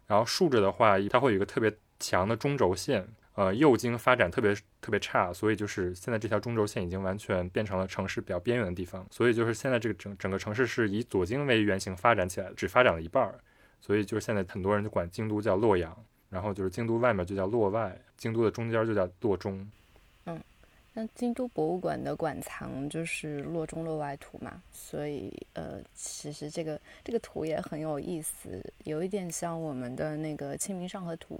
[0.07, 3.07] 然后竖着的话，它会有一个特别强的中轴线。
[3.35, 9.03] 呃，右京发展特别特别差，所以就是现在这条中轴线已经完全变成了城市比较边缘的地方。
[9.09, 13.39] 所以就是现在这个整整个城市是以左京为原型发展起来的，只发展了一半儿。
[13.81, 15.97] 所以就是现在很多人就管京都叫洛阳，
[16.29, 19.67] 然后就是京都外面就叫洛外，京都的中间就叫洛中。
[20.93, 31.35] 那京都博物馆的馆藏就是洛中洛外图嘛，所以呃，其实这个这个图也很有意思，有一点像我们的那个《清明上河图》，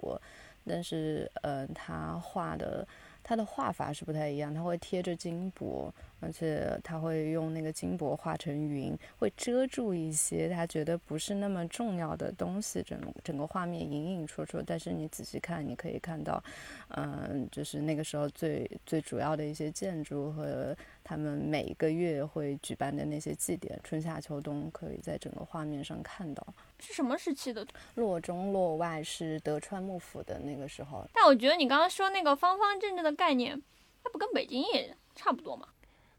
[0.68, 2.88] 但是呃，他画的
[3.22, 5.94] 他的画法是不太一样，他会贴着金箔。
[6.24, 14.64] 而且他会用那个金箔画成云，会遮住一些他觉得不是那么重要的东西，整整个画面隐隐绰绰。
[14.66, 16.42] 但是你仔细看，你可以看到，
[16.90, 26.46] 嗯，就是那个时候最最主要的一些建筑和他们每一个月会举办的那些祭典，春夏秋冬可以在整个画面上看到。
[26.80, 27.66] 是什么时期的？
[27.96, 31.06] 洛中洛外是德川幕府的那个时候。
[31.14, 33.62] 但我觉得你刚刚说那个方方正正的概念，
[34.04, 35.68] 它不跟北京也差不多吗？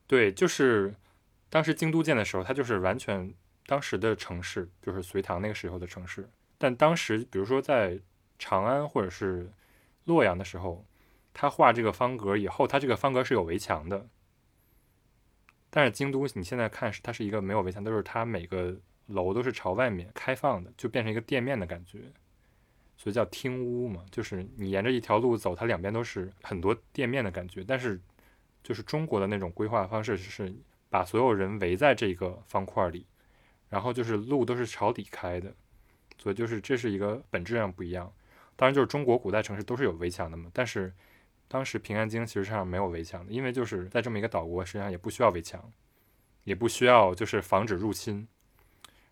[0.06, 0.94] 对，就是
[1.48, 3.32] 当时京都建的时候，它就是完全
[3.66, 6.28] 当时的城市，就是隋唐那个时候的城市。
[6.58, 7.98] 但当时，比如说在
[8.38, 9.50] 长安或者是
[10.04, 10.84] 洛阳的时候，
[11.32, 14.06] 他画这个方格以后，它这个方格是有围墙的。
[15.70, 22.00] 但是京都你现在看它是一个没有围墙，都是它每个楼都是朝外面开放的，就变成一个店面的感觉，
[22.98, 24.04] 所以叫厅屋嘛。
[24.10, 27.98] 就是你沿着一条路走，它两边都是很多店面的感觉，但是。
[28.64, 30.52] 就是中国的那种规划方式，是
[30.88, 33.06] 把所有人围在这个方块里，
[33.68, 35.54] 然后就是路都是朝里开的，
[36.18, 38.10] 所以就是这是一个本质上不一样。
[38.56, 40.92] 当然，就是中国古代城市都是有围墙的嘛，但是
[41.46, 45.70] 当时平安京其实上没有围墙的，因为就是在这么一个岛国，实际上也不需要围墙，
[46.44, 48.26] 也不需要就是防止入侵，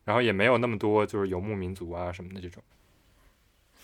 [0.05, 2.63] 然后也没有那么多就是游牧民族啊什么的这种。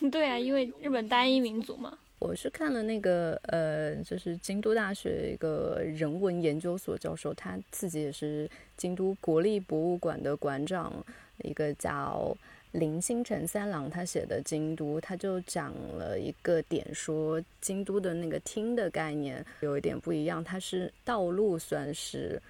[0.11, 1.98] 对啊，因为日本单一民族嘛。
[2.18, 10.92] 我是看了那个呃，就是京都大学一个人文研究所教授，他自己也是京都国立博物馆的馆长，
[11.44, 12.37] 一个叫
[12.72, 22.40] 林星辰三郎，他写的《京都》，他就讲了一个点，说京都的那个厅的概念有一点不一样，它是道路算是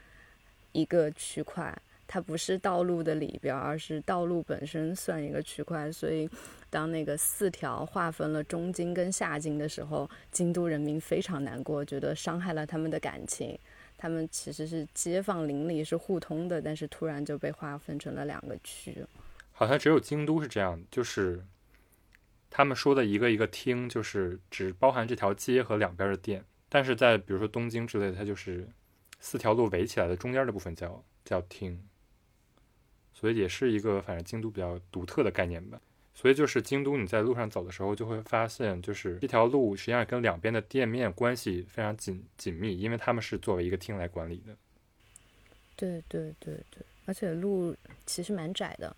[0.72, 1.76] 一个区块，
[2.08, 6.28] 它不是道路的里边，而是道路本身算一个区块，所以。
[6.70, 13.58] 当那个四条划分了中京跟下京的时候，京都人民非常难过，觉得伤害了他们的感情。
[13.96, 19.02] 他们其实是街坊邻里是互通的，但是突然就被划分成了两个区。
[19.50, 21.42] 好像只有京都是这样，就是
[22.50, 26.44] 他们说的一个一个厅，就是只包含这条街和两边的店。
[26.68, 28.68] 但是在比如说东京之类的，它就是
[29.20, 31.82] 四条路围起来的中间的部分叫叫厅，
[33.18, 35.80] 所以也是一个反正京都比较独特的概念吧。
[36.14, 44.56] 所以就是京都，你在路上走的时候，就会发现，就是这条路实际上跟两边的店面关系非常紧紧密，因为他们是作为一个厅来管理的。
[45.76, 48.96] 对对对对，而且路其实蛮窄的，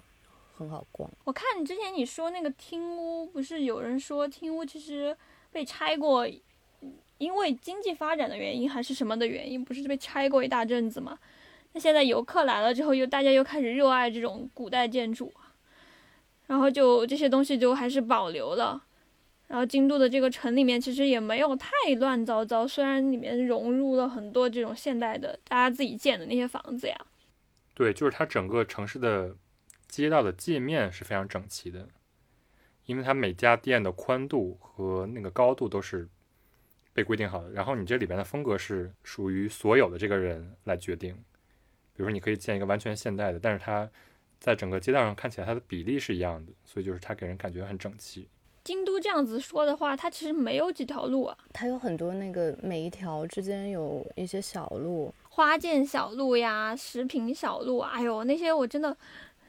[0.54, 1.10] 很好逛。
[1.24, 5.14] 我看你之前你说那个厅屋，不是有人说厅屋其实
[5.52, 6.26] 被拆过，
[7.18, 11.18] 因为经济发展的原因还是什么的原因，不是被拆过一大阵子吗？
[11.72, 15.32] 那现在游客来了之后，又大家又开始热爱这种古代建筑。
[16.46, 18.82] 然后就这些东西就还是保留了，
[19.46, 27.06] 然后京都的这个城里面其实也没有太乱糟糟，虽然里面融入了很多这种现代的大家自己建的那些房子呀。
[27.72, 29.36] 对，就是它整个城市的
[29.86, 31.86] 街道的界面是非常整齐的，
[32.84, 36.08] 因为它每家店的宽度和那个高度都是
[36.92, 37.50] 被规定好的。
[37.52, 41.16] 然后你这里边的风格是属于所有的这个人来决定，
[42.00, 43.86] 比如说你可以建一个完全现代的，但是它。
[44.42, 48.26] 在整个街道上看起来，它的比例是一样的，所以就是它给人感觉很整齐。
[48.64, 58.96] 京都这样子说的话，它其实没有几条路啊，它有很多那个每一条之间有一些小路，花见小路呀、食品小路，哎呦，那些我真的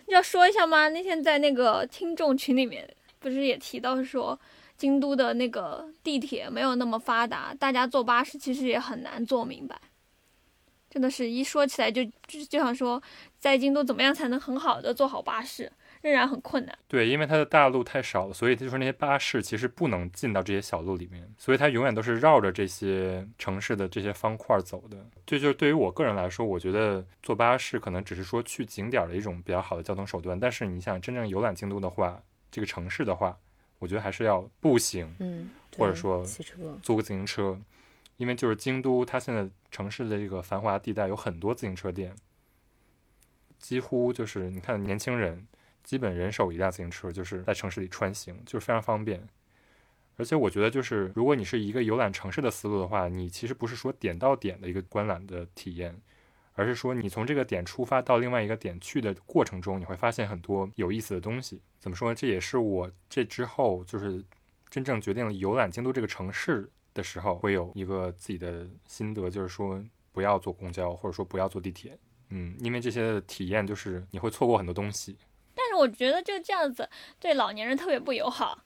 [0.08, 0.90] 要说一下吗？
[0.90, 2.86] 那天在那个听众群里面，
[3.18, 4.38] 不是也提到说，
[4.76, 9.80] 京都的那个地铁没有那么发达，大家坐巴士其实也很难坐明白。
[10.92, 13.02] 真的是一说起来就就就想说，
[13.40, 15.72] 在京都怎么样才能很好的做好巴士，
[16.02, 16.78] 仍然很困难。
[16.90, 24.98] 对，因为它的大路太少了，所以就是那些巴士其实不能进到这些小路里面，所以它永远都是绕着这些城市的这些方块走的。
[25.26, 32.22] 这就是对于我个人来说，我觉得坐巴士可能只是说去景点的一种比较好的交通手段，但是你想真正游览京都的话，
[32.52, 33.38] 这个城市的话，
[33.80, 37.58] 我觉得还是要步行，嗯，或者说骑车，租个自行车，
[38.18, 42.14] 因为就是京都，它现在城市的这个繁华地带有很多自行车店，
[43.58, 45.48] 几乎就是你看年轻人
[45.84, 49.28] 基本人手一辆自行车，就是在城市里穿行，就是非常方便。
[50.18, 56.00] 而且我觉得，就是如果你是一个游览城市的思路的话，你其实不是说点到点的一个观览的体验，
[56.54, 61.60] 而是说你从这个点出发到另外一个点去的过程中，你会发现很多有意思的东西。
[61.80, 62.16] 怎么说呢？
[62.16, 64.24] 这也是我这之后就是
[64.70, 69.82] 真正决定了游览京都这个城市的时候，会有一个自己的心得，就是说
[70.12, 71.98] 不要坐公交，或者说不要坐地铁。
[72.30, 75.18] 嗯，因为这些的体验就是你会错过很多东西。
[75.54, 76.90] 但是我觉得就这样子
[77.20, 78.58] 对老年人特别不友好。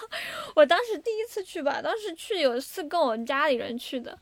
[0.54, 4.18] 我当时第一次去吧，当时去有一次跟我家里人去的，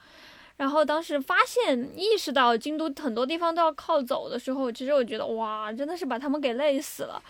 [0.57, 7.21] 然后当时发现意识到京都很多地方都要靠走的时候，其实我觉得哇，真的是把他们给累死了，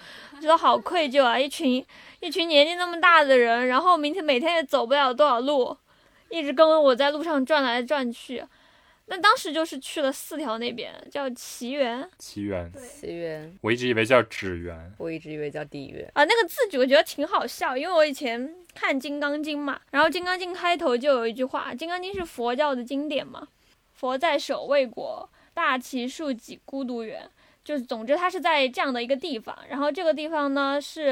[0.40, 1.38] 觉得好愧疚啊！
[1.38, 1.84] 一群
[2.20, 5.74] 一群年纪那么大的人，然后明天每天也走不了多少路，
[6.34, 8.44] 一直跟我在路上转来转去。
[9.06, 14.92] 那当时就是去了四条那边，叫奇缘奇缘，奇缘，我一直以为叫纸缘。
[14.96, 16.10] 我一直以为叫地缘。
[16.14, 23.46] 啊，那个字句我觉得挺好笑，因为我以前看《金刚经》嘛，然后《金刚经》开头就有一句话，《金刚经》是佛教的经典嘛，
[23.92, 27.28] 佛在守卫国，大其树己孤独园，
[27.62, 31.08] 就是总之它是在这样的一个地方，然后这个地方呢是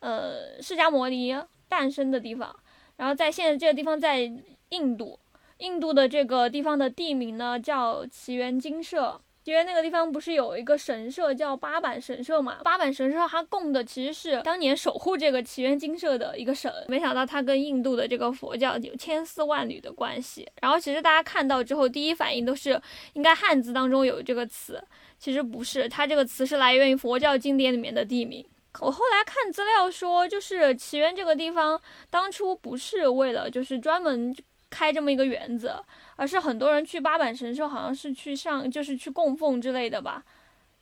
[0.00, 2.54] 呃释迦摩尼诞生的地方，
[3.00, 4.30] 然后在现在这个地方在
[4.68, 5.18] 印度。
[5.56, 12.58] 印度的这个地方的地名呢叫奇缘精舍，奇缘那个地方不是有一个神社叫八坂神社嘛？
[12.64, 20.48] 八坂神社它供的其实是当年守护这个奇缘精舍的一个神，没想到它跟印度的这个佛教有千丝万缕的关系。
[20.62, 22.80] 然后其实大家看到之后，第一反应都是
[23.12, 24.82] 应该汉字当中有这个词，
[25.18, 28.42] 其实不是，它这个词是来源于佛教经典里面的地名。
[28.78, 34.34] 我后来看资料说，就是奇缘这个地方当初不是为了就是专门。
[34.72, 35.74] 开这么一个园子，
[36.14, 40.24] 而是很多人去八坂神社，好像是去上，就是去供奉之类的吧，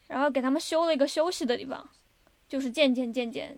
[0.09, 1.89] 然后给他们修了一个休息的地方，
[2.47, 3.57] 就是渐渐渐渐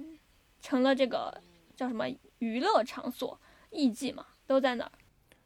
[0.62, 1.42] 成了这个
[1.74, 2.06] 叫什么
[2.38, 4.92] 娱乐场所，艺伎嘛都在那儿。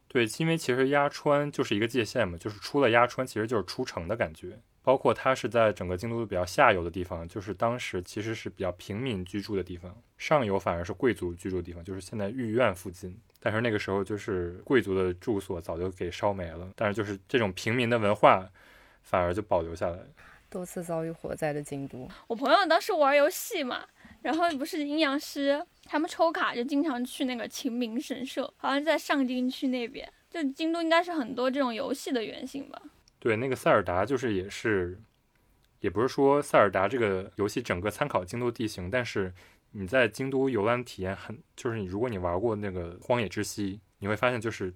[0.07, 4.61] 对，因为其实鸭川就是一个界限嘛，就是出了鸭川，其实就是出城的感觉。
[4.85, 13.19] 包括它是在整个京都比较下游的地方，就是当时其实是比较平民居住的地方，上游反而是贵族居住的地方，就是现在御苑附近。
[13.41, 18.47] 但是那个时候就是贵族的住所早就给烧没了，但是就是这种平民的文化
[19.03, 19.99] 反而就保留下来。
[20.51, 23.85] 多次遭遇火灾的京都，我朋友当时玩游戏嘛，
[24.23, 30.07] 然后不是阴阳师，他们抽卡就经常去那个秦明神社，好像在上京区那边。
[30.31, 32.81] 就京都应该是很多这种游戏的原型吧。
[33.25, 35.01] 对，那个塞尔达就是也是，
[35.81, 39.33] 也不是说塞尔达这个游戏整个参考京都地形，但是
[39.71, 44.71] 你在京都游览体验很，就是你如果你玩过那个荒野之息，你会发现就是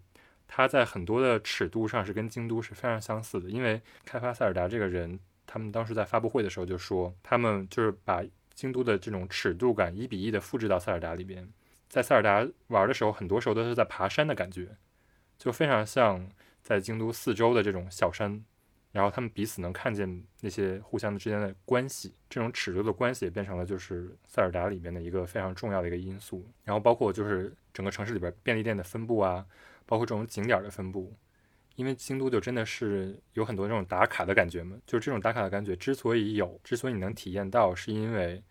[0.46, 3.50] 它在很多的尺度上是跟京都是非常相似的。
[3.50, 8.24] 因为开发塞尔达这个人，他们当时在发布会的时候就说，他们就是把
[8.54, 11.46] 京都的这种尺度感一比一的复制到塞尔达里边，
[11.90, 14.74] 在塞尔达玩的时候，很多时候都是在爬山的感觉，
[15.36, 16.26] 就非常像。
[16.68, 18.44] 在京都四周的这种小山，
[18.92, 26.46] 然后他们彼此能看见那些互相之间的关系，这种尺度的关系也变成了就是塞尔达里面的一个非常重要的一个因素。
[26.64, 29.46] 然后包括就是整个城市里边便利店的分布啊，
[29.86, 31.10] 包括这种景点的分布，
[31.76, 38.42] 因为京都就真的是有很多这种打卡的感觉嘛，就是这种打卡的感觉之所以有，之所以你能体验到，是因为。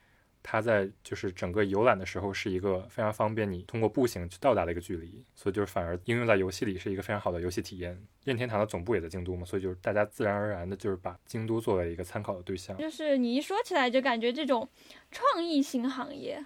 [0.50, 8.02] 它在就是整个游览的时候是一个非常方便你通过步行去到达的一个距离，所以就是反而应用在游戏里是一个非常好的游戏体验。
[8.24, 12.78] 任天堂的总部也在京都嘛，所以就是大家自然而然的就是把京都作为一个参考的对象。
[12.78, 14.66] 就是你一说起来就感觉这种
[15.12, 16.42] 创意型行业，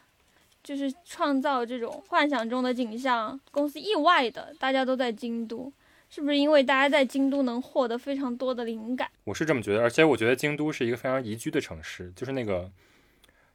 [0.64, 5.72] 就是创造这种幻想中的景象，公司意外的大家都在京都，
[6.10, 9.08] 是不是因为大家在京都能获得非常多的灵感？
[9.26, 12.72] 我是这么觉得，而且我觉得京都是一个非常宜居的城市，就是那个。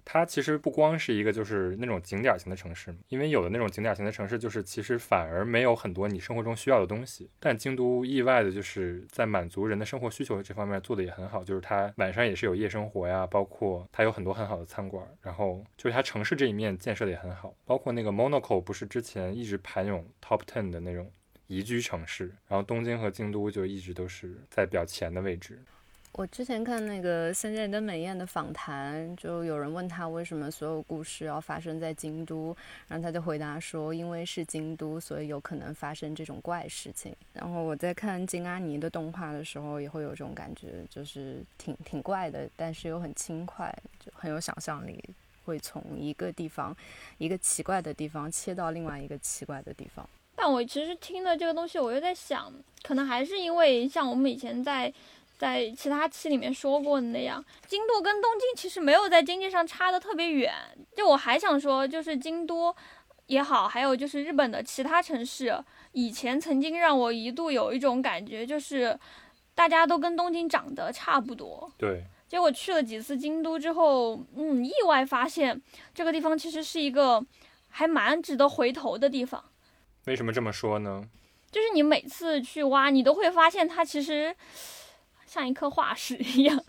[0.09, 7.29] 它其实不光是一个就是那种景点型的城市，因为有的那种景点型的城市，就是其实反而没有很多你生活中需要的东西。
[7.41, 21.11] 但京都意外的就是在满足人的生活需求这方面做的也很好，就是它晚上也是有夜生活呀，包括它有很多很好的餐馆，然后就是它城市这一面建设的也很好，包括那个 Monaco 不是之前一直排那种 Top Ten 的那种
[21.49, 25.61] 宜居城市，然后东京和京都就一直都是在比较前的位置。
[26.17, 32.57] 我之前看那个森见登美彦的访谈，就有人问他为什么所有故事要发生在京都，
[32.89, 37.15] 然后他就回答说，因为是京都，所以有可能发生这种怪事情。
[37.35, 44.99] 然后我在看金阿尼的动画的时候，也会有这种感觉，就是挺挺怪的，但是又很轻快，就很有想象力，
[45.45, 46.75] 会从一个地方，
[47.19, 50.09] 一个奇怪的地方切到另外一个奇怪的地方。
[50.35, 52.51] 但我其实听了这个东西，我又在想，
[52.83, 54.91] 可能还是因为像我们以前在。
[55.39, 60.53] 在其他期里面说过的那样，京都跟东京其实没有在经济上差的特别远。
[60.97, 62.75] 就我还想说，就是京都
[63.27, 65.63] 也好，还有就是日本的其他城市，
[65.93, 68.99] 以前曾经让我一度有一种感觉，就是
[69.55, 71.71] 大家都跟东京长得差不多。
[71.77, 72.05] 对。
[72.29, 75.61] 结果去了几次京都之后，嗯，意外发现
[75.95, 77.25] 这个地方其实是一个
[77.69, 79.45] 还蛮值得回头的地方。
[80.07, 81.05] 为什么这么说呢？
[81.53, 84.35] 就是你每次去挖，你都会发现它其实。
[85.27, 86.65] 像一颗化石一样，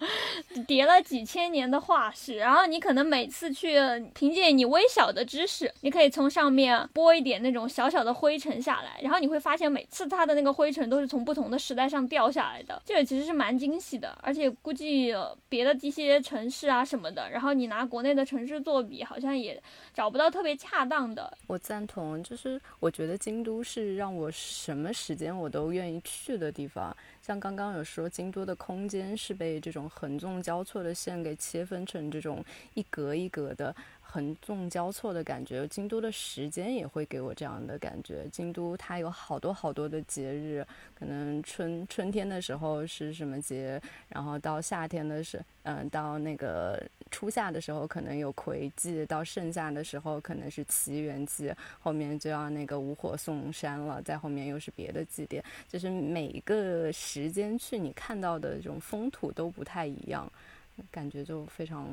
[0.68, 3.78] 叠了几千年的化石，然后你可能每次去，
[4.14, 15.14] 凭借你微小的知识，你可以从上面拨一点那种小小的灰尘下来，然后你会发现每次它的那个灰尘都是从不同的时代上掉下来的，这个其实是蛮惊喜的，而且估计
[15.47, 19.62] 别的一些城市啊什么的，然后你拿国内的城市做比，好像也
[19.93, 21.38] 找不到特别恰当的。
[21.47, 26.95] 我赞同，就是我觉得京都是让我什么时间我都愿意去的地方。
[27.28, 32.41] 像刚刚有说，京都的空间是被这种横纵交错的线给切分成这种
[32.73, 33.75] 一格一格的。
[34.10, 38.26] 横纵交错的感觉，京都的时间也会给我这样的感觉。
[38.32, 46.82] 京都它有好多好多的节日，可能春春天的时候是什么节，然后到夏天的是，嗯，到那个
[47.12, 60.32] 初夏的时候可能有葵季，到盛夏的时候可能是奇缘季，后面就要那个五火送山了，在后面又是别的祭典，就是每一个时间去你看到的这种风土都不太一样，
[60.89, 61.86] 感觉就非常。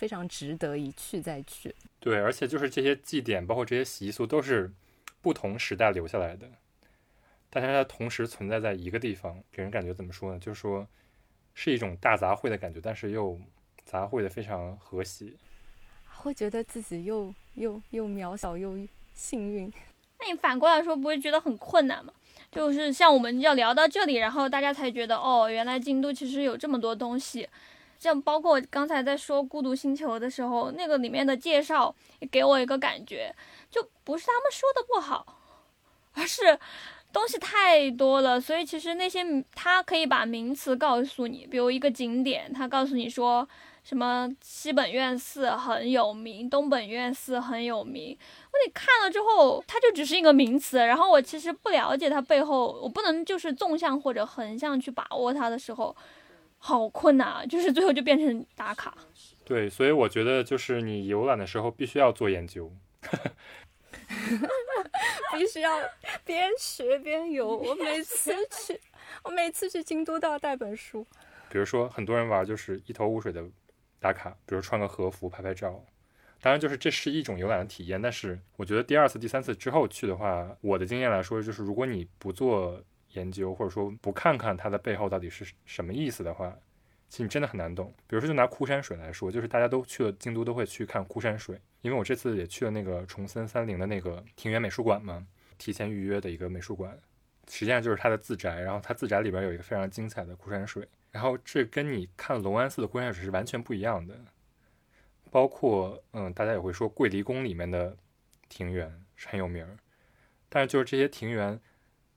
[0.00, 1.74] 非常值得一去再去。
[1.98, 4.72] 对，而且就是这些祭典，包括这些习俗，都是
[5.20, 6.48] 不同时代留下来的，
[7.50, 10.38] 但是它同时存在在一个地方，给人感觉怎么说呢？
[10.38, 10.88] 就是说
[11.52, 13.38] 是一种大杂烩的感觉，但是又
[13.84, 15.34] 杂烩的非常和谐，
[16.16, 18.78] 会觉得自己又又又渺小又
[19.12, 19.70] 幸运。
[20.18, 22.10] 那你反过来说，不会觉得很困难吗？
[22.50, 27.46] 就是像我们要聊到这里，然后大家才觉得，哦，原来京都其实有这么多东西。
[28.00, 33.32] 像包括刚才在说《孤独星球》的时候，那个里面的介绍也给我一个感觉，
[33.70, 35.36] 就不是他们说的不好，
[36.14, 36.58] 而是
[37.12, 39.22] 东西太多了，所以其实那些
[39.54, 43.46] 他可以把名词告诉你，比如一个景点，他告诉你说
[43.84, 55.94] 什么西本院寺很有名，东本院寺很有名，我你看了之后，它就只是一个名词，然后我其实不了解它背后，我不能就是纵向或者横向去把握它的时候。
[56.62, 57.46] 好困难啊！
[57.46, 58.94] 就是最后就变成打卡。
[59.46, 62.70] 对，所以我觉得就是你游览的时候必须要做研究，
[65.32, 65.80] 必须要
[66.22, 67.56] 边学边游。
[67.56, 68.78] 我每次去，
[69.24, 71.04] 我每次去京都都要带本书。
[71.48, 73.42] 比如说，很多人玩就是一头雾水的
[73.98, 75.82] 打卡，比如穿个和服拍拍照。
[76.42, 78.00] 当然，就是这是一种游览的体验。
[78.00, 82.84] 但是我觉得第二次、第三次之后去的话，我的经验来说，就是如果你不做。
[83.12, 86.56] 研究或者说不看看它的背后到底是什么意思的话，
[87.08, 87.92] 其实你真的很难懂。
[88.06, 95.26] 比如说，就拿枯山水来说，就是大家都去了京都都会去看枯山水，因为我这次也去了那个重森三陵的那个庭园美术馆嘛，
[95.58, 96.96] 提前预约的一个美术馆，
[97.48, 104.16] 实际上就是它的自宅，然后它自宅里边有一个非常精彩的枯山水，然后这跟你看龙安寺的枯山水是完全不一样的。
[105.32, 107.96] 包括嗯，大家也会说桂离宫里面的
[108.48, 109.76] 庭园是很有名儿，
[110.48, 111.60] 但是就是这些庭园。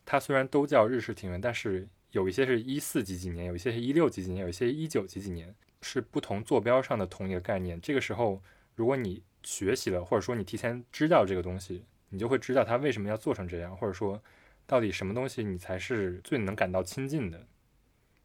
[0.06, 7.80] 它虽然都叫日式庭园，但是有一些是一四几几年，有一些是一六几几年，有一些一九几几年，是不同坐标上的同一个概念。
[7.82, 8.42] 这个时候，
[8.76, 14.22] 如果你学习了，或者说你提前知道这个东西，你就会知道它为什么要做成这样，或者说
[14.68, 17.40] 到底什么东西你才是最能感到亲近的。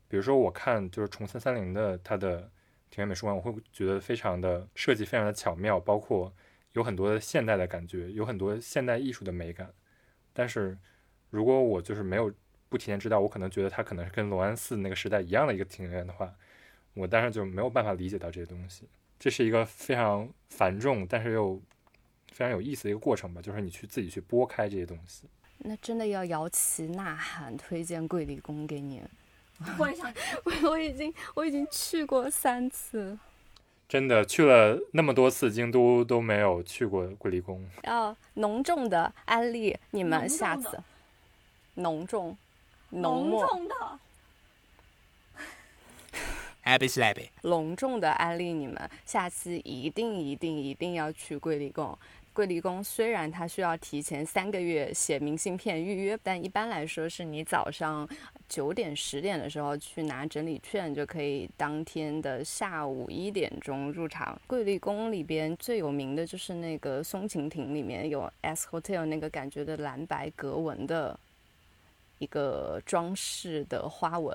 [0.08, 2.40] 比如说，我看就是重森三菱的它的
[2.90, 6.34] 庭园美术馆，我会觉得非常的设计非常的巧妙，包括
[6.72, 9.72] 有很多现代的感觉，有很多现代艺术的美感，
[10.32, 10.76] 但是。
[11.30, 12.32] 如果我就是没有
[12.68, 16.32] 不提前知道，我可能觉得它可能是跟龙安寺那个时代一样的一个庭院的话，
[16.94, 18.88] 我当时就没有办法理解到这些东西。
[19.18, 21.60] 这是一个非常繁重，但是又
[22.32, 25.24] 非常有意思的一个过程吧，就是你去自己去拨开这些东西。
[25.58, 29.02] 那真的要摇旗呐喊，推荐桂离宫给你。
[29.76, 30.12] 我也想，
[30.44, 33.18] 我我已经我已经去过三次，
[33.88, 37.68] 真的去了那么多次京都都没有去过桂离宫。
[37.82, 40.78] 要浓重的安利你们下次。
[41.78, 42.36] 浓重、
[42.90, 43.74] 浓浓、重的。
[46.64, 47.28] Happy slappy。
[47.42, 51.96] 隆重的安利你们，下次一定一定一定要去桂离宫。
[52.34, 58.08] 桂离宫虽然它需要提前三个月写明信片预约，但一般来说是你早上
[58.48, 64.40] 九点十点的时候去拿整理券，就可以当天的下午一点钟入场。
[64.46, 71.18] 桂离宫里边最有名的就是那个松晴亭里面有 S Hotel 那个感觉的蓝白格纹的
[72.18, 74.34] 一个装饰的花纹，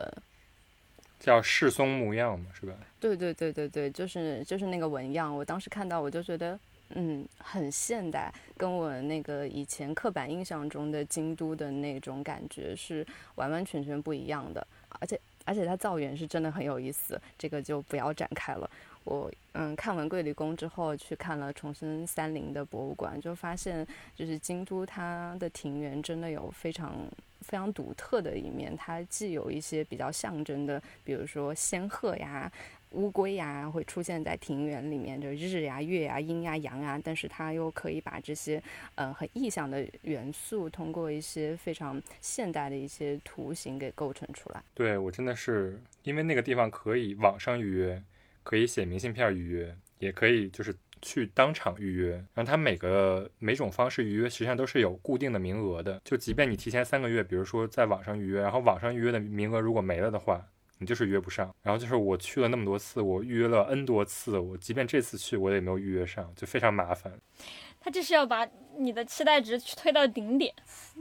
[1.19, 2.73] 叫世松模样嘛，是吧？
[2.99, 6.59] 对对对对对，就是就是那个纹样，我当时看到我就觉得，
[6.89, 13.05] 嗯，很现代，跟我那个以前刻板印象中的京都的那种感觉是
[13.35, 14.65] 完完全全不一样的，
[14.99, 18.69] 而且而且它造园是真的很有意思，这个就不要展开了。
[19.03, 26.95] 我嗯看完桂离宫之后，去看了重生三陵的博物馆，就发现就是京都它的庭园真的有非常
[27.43, 32.51] 非常独特的一面，它既有一些比较象征的，比如说仙鹤呀、
[32.91, 38.61] 乌龟呀会出现在庭园里面，就日呀、月呀、阴呀、阳呀，但是它又可以把这些、
[38.95, 44.63] 呃很意象的元素，通过一些非常现代的一些图形给构成出来。
[44.73, 48.01] 对我真的是因为那个地方可以网上预约，
[48.43, 52.13] 可以写明信片预约，也可以就是去当场预约。
[52.33, 60.43] 然后它每个每种方式预约实际上都是有固定的名额的，就即便你提前三个月，比如说在网上预约，然后网上预约的名额如果没了的话。
[60.79, 67.13] 你就是约不上，然后就是我去了那么多次，我预约了 N 多次，我即便这次去我也没有预约上，就非常麻烦。
[67.79, 68.45] 他这是要把
[68.77, 70.53] 你的期待值推到顶点。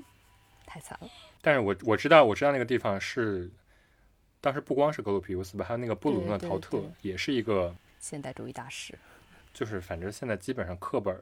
[0.66, 1.08] 太惨了，
[1.40, 3.50] 但是我我知道我知道那个地方是，
[4.40, 8.96] 当时不光是格鲁皮乌斯吧，还有那个布鲁诺陶特对也是一个现代主义大师。
[9.52, 11.16] 就是反正现在基本上课本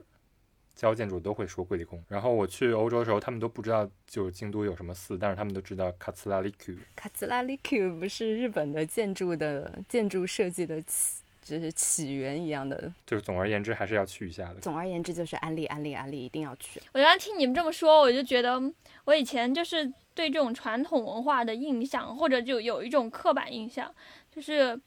[0.75, 2.03] 教建筑都会说桂离宫。
[2.09, 6.77] 然后我去欧洲的时候，他们都不知道就是京都有什么寺，但是他们都知道卡兹拉利 Q。
[6.97, 12.93] 卡兹拉利 Q 不是日本的建筑的建筑设计的起，就是起源一样的。
[13.05, 14.61] 就是总而言之还是要去一下的。
[14.61, 16.81] 总而言之，就是安利安利安利，一定要去。
[16.93, 18.61] 我原来听你们这么说，我就觉得
[19.05, 23.93] 我以前就是对这种传统文化的印象，或者就有一种刻板印象，
[24.31, 24.81] 就是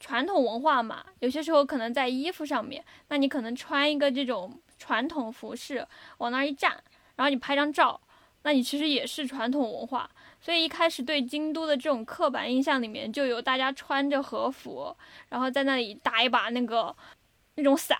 [0.00, 5.86] 传统文化嘛，有些时候可能在衣服上面，那你可能穿一个这种传统服饰
[6.18, 6.82] 往那儿一站，
[7.16, 8.00] 然后你拍张照，
[8.42, 10.10] 那你其实也是传统文化。
[10.40, 14.96] 所以一开始对京都的这种刻板印象里面，就有大家穿着和服，
[15.28, 16.94] 然后在那里打一把那个
[17.56, 17.98] 那种伞。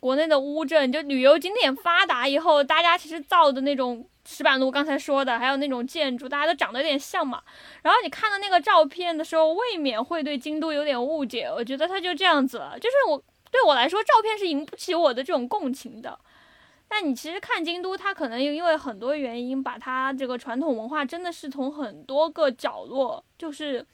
[0.00, 7.42] 国内的乌镇就旅游景点发达以后，大家其实造的那种石板路，刚才说的，还有那种建筑，大家都长得有点像嘛。
[7.82, 11.44] 然后你看到那个照片的时候，未免会对京都有点误解。
[11.44, 16.18] 我觉得它就这样子了，就是我对我来说，照片是引不起我的这种共情的。
[16.88, 23.86] 但你其实看京都，它可能因为很多原因，把它这个传统文化真的是从很多个角落，就是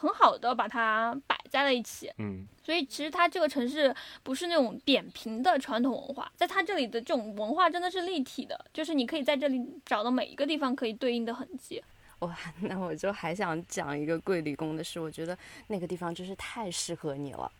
[0.00, 2.10] 很好的把它摆在了一起。
[2.16, 11.82] 嗯，所以其实它这个城市不是那种扁平的传统文化，在它这里的这种文化真的是立体的，就是你可以在这里找到每一个地方可以对应的痕迹。
[12.20, 15.36] 哇，那我就还想讲一个桂理工的事，我觉得
[15.66, 17.50] 那个地方真是太适合你了。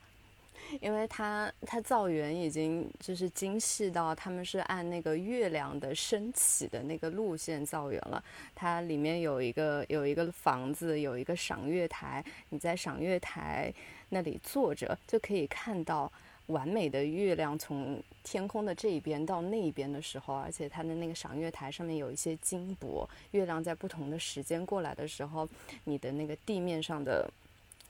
[0.81, 8.23] 因为它它造园已经就是精细到他们是按那个月亮的升起的那个路线造园了。
[8.55, 13.73] 它里面有一个有一个房子，有一个赏月台，你在赏月台
[14.09, 16.11] 那里坐着就可以看到
[16.47, 25.49] 完美的月亮从天空的这一边到那一边的时候，而且它的那个赏月台上面有一些金箔，月亮在不同的时间过来的时候，
[25.85, 27.31] 你的那个地面上的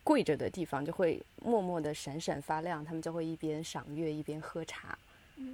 [0.03, 4.99] 跪着的地方就会默默的闪闪发亮，他们就会一边赏月一边喝茶。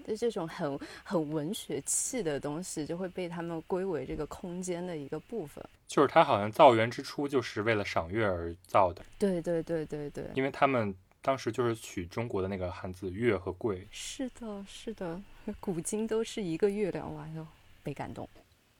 [0.05, 5.65] 就这种很很文学气的东西，就会被他们归为这个空间的一个部分。
[5.87, 10.93] 就是它好像造园之初就是为了赏月而造的，对对对对对，因为他们
[11.23, 15.23] 当时就是取中国的那个汉字月和贵，是的，是的，
[15.61, 17.47] 古今都是一个月亮，哇哟，
[17.85, 18.29] 被感动。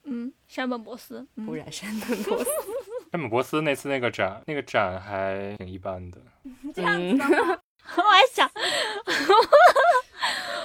[0.03, 2.49] 嗯，山本博斯，嗯不然山本博斯，
[3.11, 6.21] 山本博斯那次那个展，那个展还挺一般的。
[6.73, 7.23] 这样子的？
[7.95, 8.49] 我还想，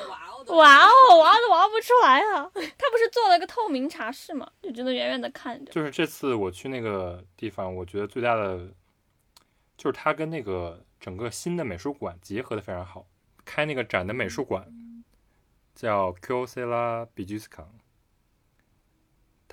[0.09, 2.51] 哇哦哇哦， 哇都挖不出来啊！
[2.53, 5.70] 他不是做了个透明茶室嘛，就只能远远的看着。
[5.70, 8.68] 就是这次我去那个地方，我觉得最大的
[9.76, 13.07] 就是它跟那个整个新的美术馆结合的非常好。
[13.45, 14.66] 开那个展的美术馆
[15.74, 17.68] 叫 Q C 拉比居斯康。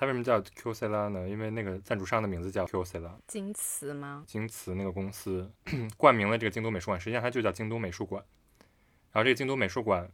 [0.00, 1.28] 它为什么叫 Q C 拉呢？
[1.28, 4.24] 因为那个赞助商的名字叫 Q C 拉，京瓷吗？
[4.26, 5.52] 京瓷那个公司
[5.98, 8.24] 冠名了这个京都美术馆，实际上它就叫京都美术馆。
[9.12, 10.10] 然后这个京都美术馆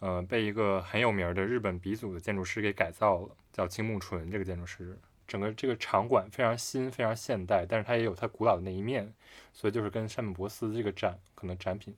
[0.00, 4.98] 呃，被一个很有名儿的日本鼻祖的建筑师给改造了，叫青木纯这个建筑师。
[5.26, 9.10] 整个这个场馆非常新，非常现代，但是它也有它古老的那一面，
[9.54, 11.96] 所以就是跟山本博斯这个展可能展品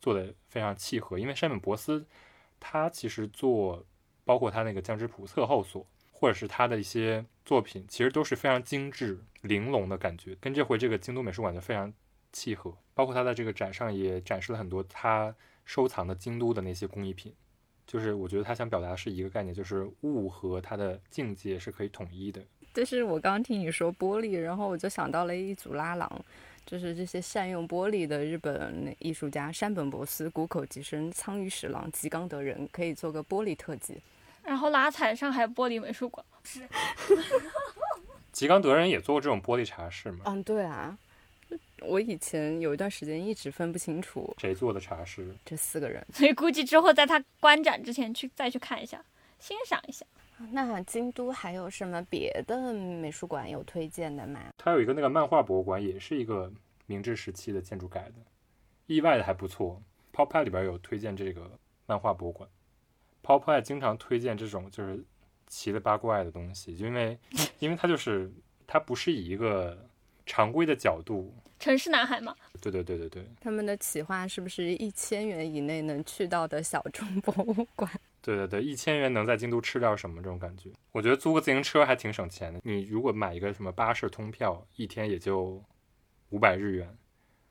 [0.00, 1.18] 做的非常契合。
[1.18, 2.06] 因为山本博斯
[2.60, 3.84] 他其实做
[4.24, 5.84] 包括他那个江之浦测后所，
[6.20, 11.90] 或者是他的一些作品，其实都是非常精致玲珑的感觉，跟这回这个京都美术馆就非常
[12.30, 12.76] 契合。
[12.92, 17.34] 包括他在这个展上也展示了很多他收藏的京都的那些工艺品。
[17.86, 22.40] 就是我觉得他想表达的是一个概念，就是物和它的境界是可以统一的。
[22.74, 26.24] 就是我刚听你说玻璃，然后我就想到了一组拉郎，
[26.66, 33.96] 就是这些善用玻璃的日本艺术家山本博司、谷口吉生、苍鱼史郎、吉冈德人，可以做个玻璃特辑。
[34.42, 36.60] 然后拉踩上海玻璃美术馆，是
[38.32, 40.20] 吉冈德人也做过这种玻璃茶室吗？
[40.26, 40.96] 嗯，对啊，
[41.80, 45.34] 我以前有一段时间一直分不清楚谁做的茶室？
[45.44, 46.04] 这四个人。
[46.12, 49.04] 所以估计之后在他观展之前去再去看一下，
[49.38, 50.06] 欣赏一下。
[50.52, 54.40] 那京都还有什么别的美术馆有推荐的吗？
[54.56, 56.50] 它有一个那个漫画博物馆，也是一个
[56.86, 58.14] 明治时期的建筑改的，
[58.86, 59.82] 意外的还不错。
[60.14, 61.50] Pop Eye 里边有推荐这个
[61.84, 62.48] 漫画博物馆
[63.22, 65.04] ，Pop Eye 经常推荐这种就是
[65.46, 67.18] 奇了八怪的东西，因为
[67.58, 68.32] 因为它就是
[68.66, 69.88] 它不是以一个
[70.26, 77.90] 常规的角度，城市男孩嘛，对对对对对他们的企划是不是一千元以内能去到的小众博物馆？
[78.22, 80.70] 对对对，一千元能在京都吃掉什么这种感觉？
[80.92, 82.60] 我觉得租个自行车还挺省钱的。
[82.62, 85.62] 你如果买一个什么巴士通票，一天也就
[86.28, 86.96] 五百日元，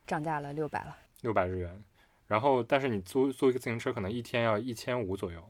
[0.05, 0.95] 涨价了六百了。
[1.22, 1.84] 六百日元。
[2.28, 5.43] 然后，但是你租租一个自行车，可能一天要一千五左右。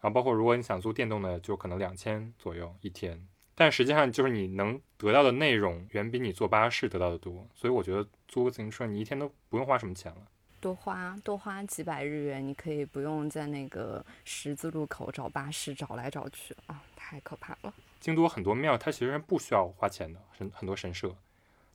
[0.00, 3.26] 然后，包括如果你想租电动的，就可能两千左右一天。
[3.54, 7.46] 但实际上，就是你能得到的内容远比你坐巴士得到的多。
[7.54, 10.22] 所以，我觉得租个自行车，你一天都不用花什么钱了。
[10.60, 17.72] 多花多花几百日元，你可以不用在那个十字路口找巴士找来找去啊，太可怕了。
[17.98, 21.14] 京都很多庙，它其实不需要花钱的，很很多神社，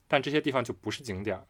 [0.08, 1.44] 但这些地方就不是景点儿。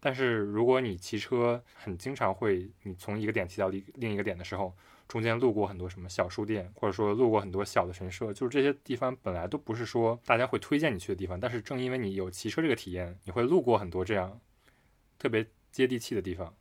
[0.00, 4.74] 但是如果你骑车很经常会，你从一个点骑到另另一个点的时候，
[5.10, 14.40] 中间路过很多什么小书店，或者说路过很多小的神社，就是这些地方本来都不是说大家会推荐你去的地方，但是正因为你有骑车这个体验，你会路过很多这样
[15.18, 16.54] 特别接地气的地方。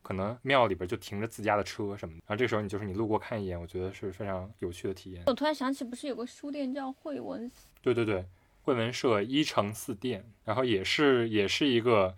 [0.00, 5.22] 可能庙里边就停着自家的车什么的，然后这个时候你就是你路过看一眼，我觉得是非常有趣的体验。
[5.26, 7.68] 我突然想起，不是有个书店叫惠文寺？
[7.82, 8.26] 对对对，
[8.62, 12.16] 惠文社一城四店，然后也是也是一个，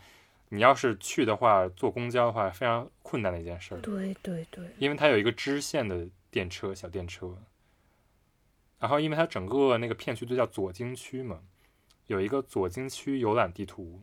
[0.55, 7.37] 你要是去的话，坐公交的话非常困难的一件事，对对对，因为它有一个支线的电车小电车，
[8.79, 11.41] 然后因为它整个那个片区都叫左京区嘛，
[12.07, 14.01] 有一个左京区游览地图。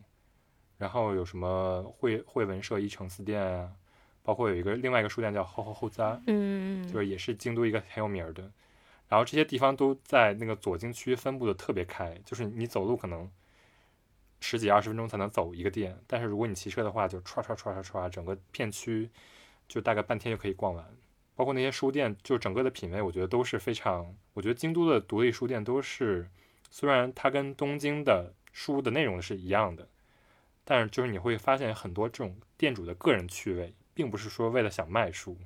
[0.78, 3.70] 然后有什么惠惠文社一城四店啊，
[4.24, 8.42] 包括有一个另外一个书店叫后后后扎，嗯，就是也是京都一个很有名的。
[9.08, 13.30] 然后这些地方都在那个左京区分布的特别开，就是你走路可能
[14.42, 19.08] 十几二十分钟才能走一个店，但是如果你骑车的话，就唰唰唰唰唰，整个片区
[19.66, 20.84] 就大概半天就可以逛完。
[21.34, 24.14] 包括那些书店，就整个的品味，我觉得都是非常。
[24.34, 26.28] 我觉得京都的独立书店都是，
[26.70, 29.88] 虽然它跟东京的书的内容是一样的。
[30.64, 35.36] 但是就是你会发现很多这种店主的个人趣味，并不是说为了想卖书，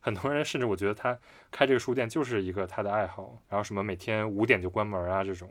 [0.00, 1.18] 很多人甚至我觉得他
[1.50, 5.50] 开这个书店就是一个他的爱好，然后什么每天五点就关门啊这种，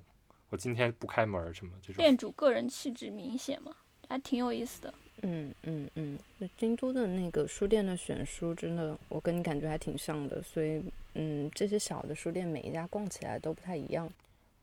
[0.55, 1.97] 我今天不开门什么这种。
[1.97, 3.75] 店主个人气质明显嘛，
[4.07, 4.93] 还挺有意思的。
[5.21, 6.17] 嗯嗯嗯，
[6.55, 10.81] 京都的那个书店的选书真的，我跟你感觉还挺像的，所以
[11.15, 14.09] 嗯，这些小的书店每一家逛起来都不太一样。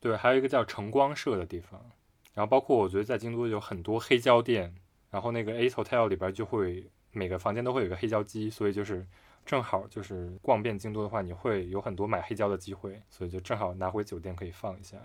[0.00, 1.78] 对，还有一个叫晨光社的地方。
[2.32, 4.74] 然后包括我觉得在京都有很多黑胶店，
[5.10, 9.06] 然后那个 A Hotel 里边就会每个房间都会有个黑胶机，所以就是
[9.44, 14.96] 正好就是逛遍京都的话，你会有很多买黑胶的机会，所以就正好拿回酒店可以放一下。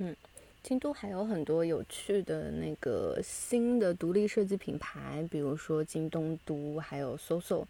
[0.00, 0.14] 嗯，
[0.62, 7.64] 京都还有很多有趣的那个新的独立设计品牌，比如说京东都还有 SOSO。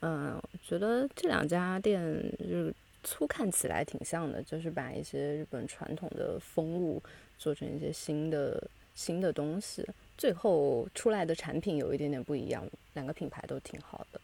[0.00, 2.02] 嗯，觉得这两家店
[2.38, 2.74] 就是
[3.04, 7.02] 粗看起来挺像的，就是把一些日本传统的风物。
[7.42, 8.62] 做成一些新的
[8.94, 9.82] 新的东西，
[10.18, 12.62] 最后出来的产品有一点点不一样。
[12.92, 14.20] 两个品牌都挺好的，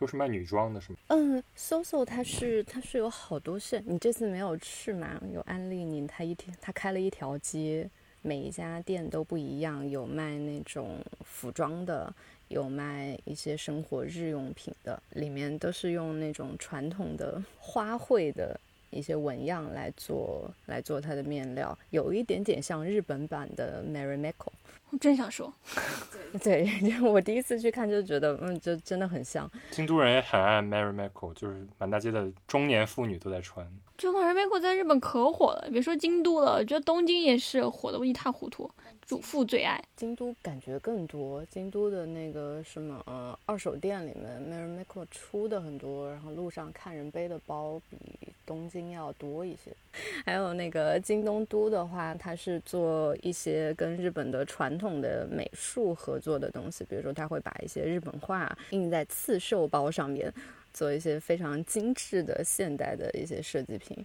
[0.00, 0.98] 都是卖女装的，是吗？
[1.08, 5.20] 嗯，SOSO 它是它是有好多线，你这次没有去吗？
[5.34, 7.88] 有安利你，它一天它开了一条街，
[8.22, 12.10] 每一家店都不一样，有卖那种服装的，
[12.48, 18.58] 有卖一些生活日用品的，里面都是用那种传统的花卉的。
[18.92, 24.50] 一些纹样来做来做它的面料，有一点点像日本版的 Marimekko。
[24.90, 25.52] 我真想说，
[26.42, 26.68] 对，
[27.02, 29.50] 我第一次去看就觉得，嗯，就真的很像。
[29.70, 33.66] 京都人也很爱 Marimekko，就是满大街的中年妇女都在穿。
[33.96, 38.70] 这款 Marimekko 在日本可火了，别说京都了，我觉得东京也是火的一塌糊涂。
[39.06, 41.44] 主妇最爱京都，感觉更多。
[41.46, 47.98] 京都的那个什么呃二手店里面，Marimekko 出的很多，然后路上看人背的包比
[48.46, 49.74] 东京要多一些。
[50.24, 60.32] 还有那个京东都的话，它是做一些跟日本的传统的美术合作的东西，比如说他会把一些日本画印在刺绣包上面，
[60.72, 64.04] 做一些非常精致的现代的一些设计品，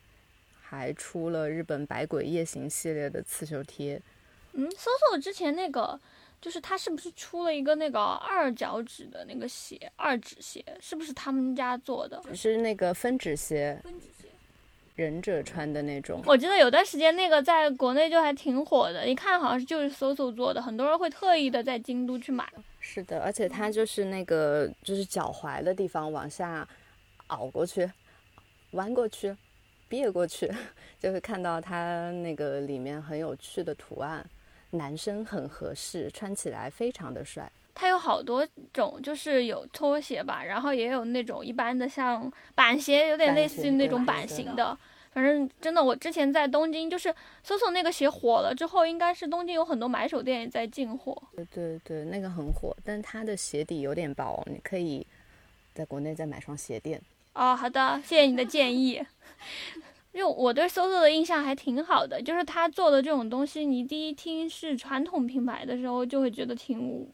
[0.62, 4.00] 还出了日本百鬼夜行系列的刺绣贴。
[4.52, 6.00] 嗯，搜搜之前那个，
[6.42, 12.22] 就是他是不是出了一个那个二脚趾的那个鞋，二指鞋，是不是他们家做的？
[12.34, 13.82] 是那个分趾鞋，
[14.96, 16.22] 忍者穿的那种。
[16.26, 22.48] 我记得有段时间那个在国内就还挺火的，一看好像是就是搜搜做的，很多人会特意的在京都去买。
[22.80, 26.68] 是的，而且它就是那个就是脚踝的地方往下
[27.28, 27.90] 凹过去，
[28.72, 29.36] 弯过去，
[29.90, 30.52] 别过去，
[31.00, 34.26] 就会看到它那个里面很有趣的图案。
[34.72, 37.50] 男生很合适，穿起来非常的帅。
[37.76, 44.76] 它有好多种，就是有拖鞋吧，然后也有那种一般的像板鞋，有点类似于那种版型的。
[45.12, 47.14] 反正真的，我之前在东京就是
[47.44, 51.22] 搜搜那个鞋火了之后，应该是东京有很多买手店也在进货。
[51.36, 55.06] 对对对，那个很火，但它的鞋底有点薄，你可以
[55.74, 57.02] 在国内再买双鞋垫。
[57.34, 59.02] 哦，好的，谢谢你的建议。
[60.12, 67.06] 因为我对 SOSO 的印象还挺好的，就是他做的这种东西，你第一听是传统品牌的时候，就会觉得挺，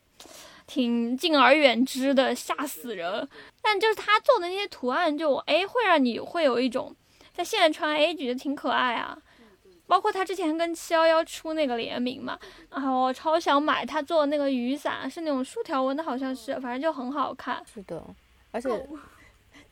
[0.71, 3.27] 挺敬而远之的，吓死人。
[3.61, 6.95] 但就是他做的那些图案，就哎，会让你会有一种
[7.33, 9.17] 在现在穿，哎，觉得挺可爱啊。
[9.85, 17.61] 包括他之前跟七幺幺出那个联名嘛，然后我超想买他做的那个雨伞，是那种竖条纹的，好像是，反正就很好看。
[17.65, 18.01] 是的，
[18.51, 18.69] 而且。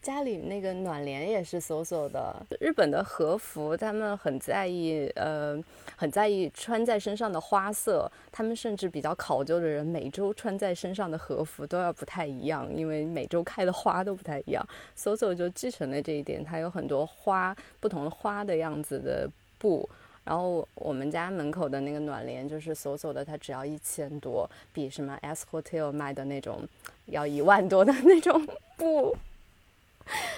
[0.02, 2.34] 家里那个暖帘也是 SOSO 的。
[2.60, 5.62] 日本的和服，他们很在意，呃，
[5.98, 8.10] 很在意穿在身上的花色。
[8.32, 14.66] 他们甚至比较考究的人，每周穿在身上的和服都要不太一样，因为每周开的花都不太一样。
[14.98, 19.88] SOSO 就继承了这一点，它有很多花，不同的花的样子的布。
[20.24, 26.66] 然后我们家门口的那个暖帘就是 SOSO 的，它只要一千多，比什么 S Hotel 卖的那种
[27.08, 28.48] 要一万多的那种
[28.78, 29.18] 布。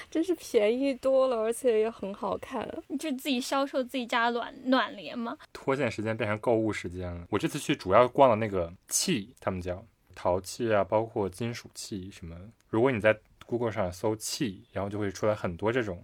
[0.10, 2.68] 真是便宜多了，而且也很好看。
[2.88, 5.38] 你就自己销售自己家暖暖帘吗？
[5.54, 7.26] 脱线时间变成购物时间了。
[7.30, 12.36] 我这次去主要逛了那个器，他们叫陶器啊，包括金属器什么。
[12.70, 16.04] 如果你在 Google 上搜器，然后就会出来很多这种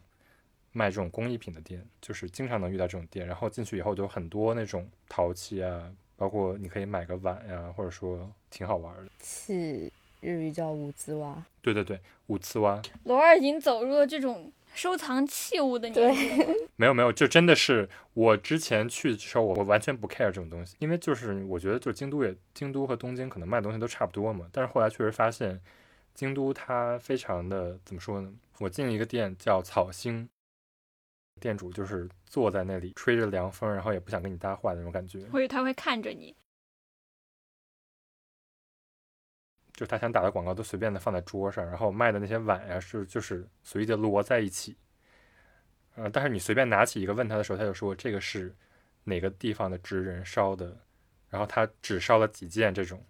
[0.72, 3.26] 卖这种工艺品的店，就是经常能遇到这种店。
[3.28, 9.92] 然后进去以后就有很多那种陶器啊，包括你可以买个碗呀，或者说挺好玩的器。
[10.20, 12.82] 日语叫五兹蛙，对对对，五兹蛙。
[13.04, 16.30] 罗二已经走入了这种收藏器物的年纪。
[16.76, 24.48] 没有没有，就真的是我之前去的时候，我我完全不 care 这种东西，因为就是我觉得，就京都也，京都和东京可能卖东西都差不多嘛。
[24.52, 25.60] 但是后来确实发现，
[26.14, 28.32] 京都它非常的怎么说呢？
[28.60, 30.28] 我进了一个店叫草星，
[31.40, 35.20] 店主就是坐在那里吹着凉风，然后也不想跟你搭话的那种感觉。
[35.32, 36.36] 或者他会看着你。
[39.78, 44.76] 就他想打的广告都随便的放在桌上，然后卖的那些碗呀是就是随意的摞在一起，
[45.94, 48.56] 呃，但是你随便拿起一个问他的时候，他就说这个是
[49.04, 50.76] 哪个地方的职人烧的，
[51.30, 53.06] 然后他只烧了几件这种。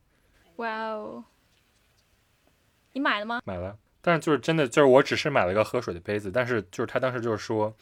[0.57, 1.23] 哇哦，
[2.91, 3.41] 你买了吗？
[3.45, 7.73] 买了，但是就是真的就是我只是买了一个喝水的杯子，但是就是他当时就是说，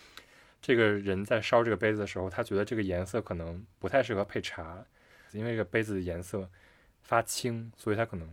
[0.62, 4.86] 这个人在烧这个杯子的时候，他觉得这个颜色可能不太适合配茶，
[5.32, 6.48] 因为这个杯子的颜色
[7.02, 8.30] 发青，所以他可能。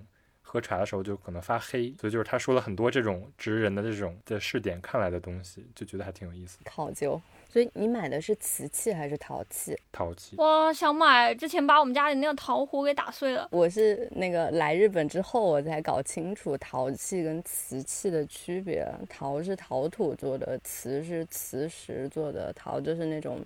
[0.53, 6.59] 喝茶的时候就可能发黑，所以就是他说了很多这种职人的这种在试点看来的东西，就觉得还挺有意思。
[6.63, 9.75] 考究，所以你买的是瓷器还是陶器？
[9.91, 10.37] 陶器。
[10.37, 13.49] 哇，想买，之前把我们家里那个陶壶给打碎了。
[13.51, 18.87] 我是那个来日本之后我才搞清楚陶器跟瓷器的区别。
[19.09, 22.53] 陶是陶土做的，瓷是瓷石做的。
[22.53, 23.43] 陶就是那种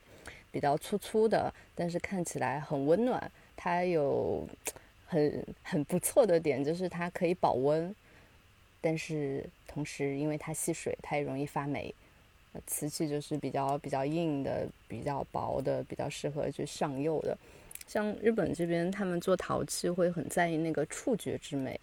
[0.51, 3.31] 比较粗粗的，但是看起来很温暖。
[3.55, 4.45] 它有。
[5.07, 7.95] 很很不错的点就是它可以保温，
[8.81, 11.95] 但是同时因为它吸水，它也容易发霉。
[12.67, 17.37] 瓷器就是比较比较硬的、比较薄的，比较适合去上釉的。
[17.87, 21.79] 像日本这边，他们做陶器会很在意那个触觉之美，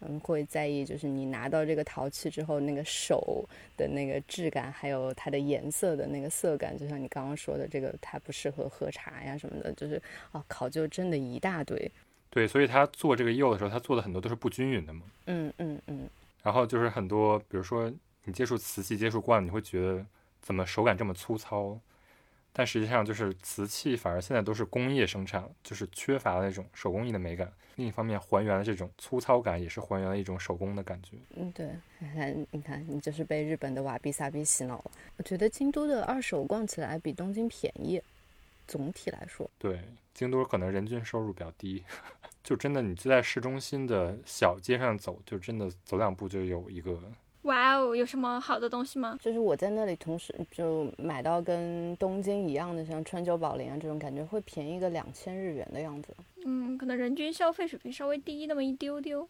[0.00, 3.46] 嗯，会在意就是你拿到这个陶器之后，那个手
[3.76, 10.00] 的那个质感，还有它的颜色的那个色感，就像你刚刚说的，这个它不适合喝茶呀什么的，就是
[10.32, 11.90] 哦，考究真的一大堆。
[12.34, 15.02] 对，所以他做这个釉的时候，他做的很多都是不均匀的嘛。
[15.26, 16.10] 嗯嗯嗯，
[16.42, 17.88] 然后就是很多，比如说
[18.24, 20.04] 你接触瓷器接触惯了，你会觉得
[20.42, 21.78] 怎么手感这么粗糙？
[22.52, 27.52] 但实际上就是瓷器反而现在都是工业生产，就是缺乏了那种手工艺的美感。
[27.76, 31.16] 另一方面，还原了这种粗糙感，也是还原了一种手工的感觉。
[31.36, 31.68] 嗯，对，
[31.98, 34.90] 你看，你看，你就是被日本的瓦比萨比洗脑了。
[35.16, 38.00] 我觉得京都的二手逛起来比东京便宜，
[38.66, 39.50] 总体来说。
[39.58, 39.80] 对，
[40.12, 41.84] 京都可能人均收入比较低，
[42.42, 46.98] 就真的你就在市中心的小街上走，就真的走两步就有一个。
[47.42, 49.18] 哇哦，有什么好的东西吗？
[49.20, 56.16] 就是我在那里同时就买到跟东京一样的，像川久保玲啊这种感觉会便宜个两千日元的样子。
[56.46, 59.28] 嗯，可能人均消费水平稍微低那么一丢丢。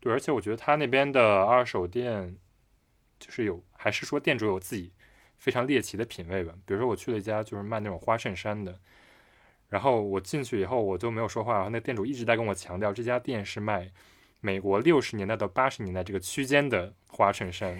[0.00, 2.36] 对，而且我觉得他那边的二手店，
[3.18, 4.92] 就是有还是说店主有自己
[5.38, 6.52] 非常猎奇的品味吧。
[6.64, 8.78] 比如说我去了一家就是卖那种花衬衫的，
[9.68, 13.90] 然后我进去以后我就没有说话，然后那店主一直在跟我强调这家店是卖
[14.40, 17.78] 美国六十年代到八十年代这个区间的花衬衫，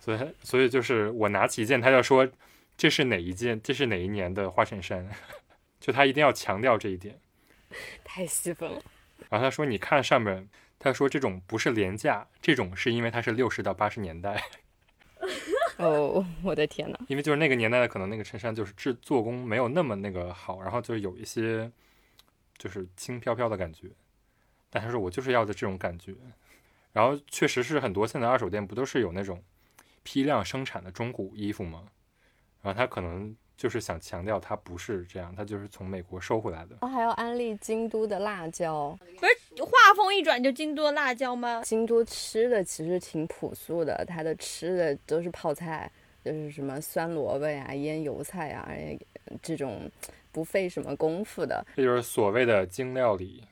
[0.00, 2.28] 所以所以就是我拿起一件，他就说
[2.76, 5.08] 这是哪一件，这是哪一年的花衬衫，
[5.80, 7.18] 就他一定要强调这一点。
[8.04, 8.80] 太细分了。
[9.28, 10.48] 然后他说：“你看上面，
[10.78, 14.40] 他说这种不是廉价，这种是因为它是六十到八十年代，
[15.84, 21.70] 哦，我的天呐，因为就是那个年代的可能那个衬衫就是制做工没有那么那个好，然后就是有一些
[22.56, 23.88] 就是轻飘飘的感觉。
[24.70, 26.14] 但他说我就是要的这种感觉。
[26.92, 29.42] 然后确实是很多现在二手店不都是有那种
[30.02, 31.84] 批量生产的中古衣服吗？
[32.62, 36.76] 然后他可能。”就是想强调它不是这样，它就是从美国收回来的。
[36.80, 41.62] 哦，还要安利京都的辣椒，不是话锋一转就京都的辣椒吗？
[41.64, 45.90] 京都吃的其实挺朴素的，它的吃的都是泡菜，
[46.24, 48.68] 就是什么酸萝卜呀、腌油菜呀，
[49.42, 49.90] 这种
[50.30, 51.66] 不费什么功夫的。
[51.74, 53.42] 这就是所谓的精料理。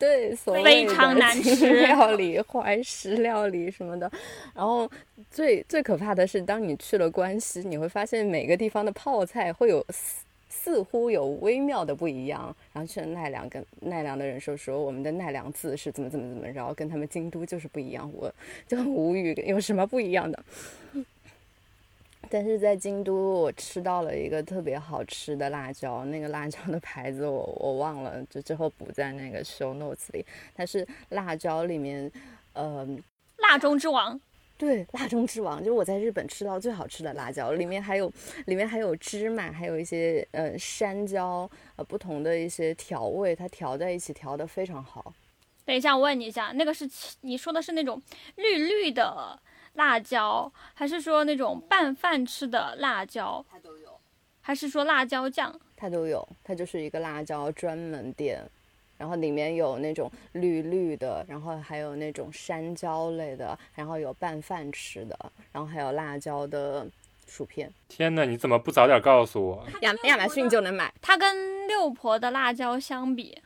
[0.00, 4.10] 对，所谓非常难吃 料理、怀石料理什么的。
[4.54, 4.90] 然后
[5.30, 12.56] 最最可怕的是，当你去了关西，你会发现每个地方的泡菜会有似似乎有微妙的不一样。
[12.72, 18.32] 然后去了奈良，跟奈良的人说说我们的奈良字是怎么怎么怎么，然后跟他们京都就是不一样，我
[18.66, 20.42] 就很无语，有什么不一样的？
[22.32, 30.24] 但是在京都，我吃到了一个特别好吃的辣椒，那个辣椒的牌子我我忘了，就之后补在那个 show notes 里。
[30.54, 32.10] 它是辣椒里面，
[32.52, 32.86] 呃，
[33.38, 34.18] 辣中之王。
[34.56, 38.12] 对，辣中之王，就是我在日本吃到最好吃的辣椒，里面还有
[38.44, 45.12] 里面还有芝麻，还有一些呃山椒，呃不同的一些调味，它调在一起调的非常好。
[45.64, 46.88] 等一下，我问你一下，那个是
[47.22, 48.00] 你说的是那种
[48.36, 49.36] 绿绿的？
[49.74, 53.44] 辣椒，还是说那种拌饭吃的辣椒？
[53.50, 53.98] 它都有。
[54.40, 55.58] 还是说辣椒酱？
[55.76, 56.26] 它都有。
[56.42, 58.42] 它就是一个辣椒专门店，
[58.98, 65.16] 然后里面有那种绿绿的，然后还有那种山椒类的，然后有拌饭吃的，
[65.52, 66.86] 然后还有辣椒的
[67.26, 67.72] 薯片。
[67.88, 69.66] 天哪，你怎么不早点告诉我？
[69.82, 70.92] 亚亚马逊就能买。
[71.00, 73.40] 它跟六婆的辣椒相比，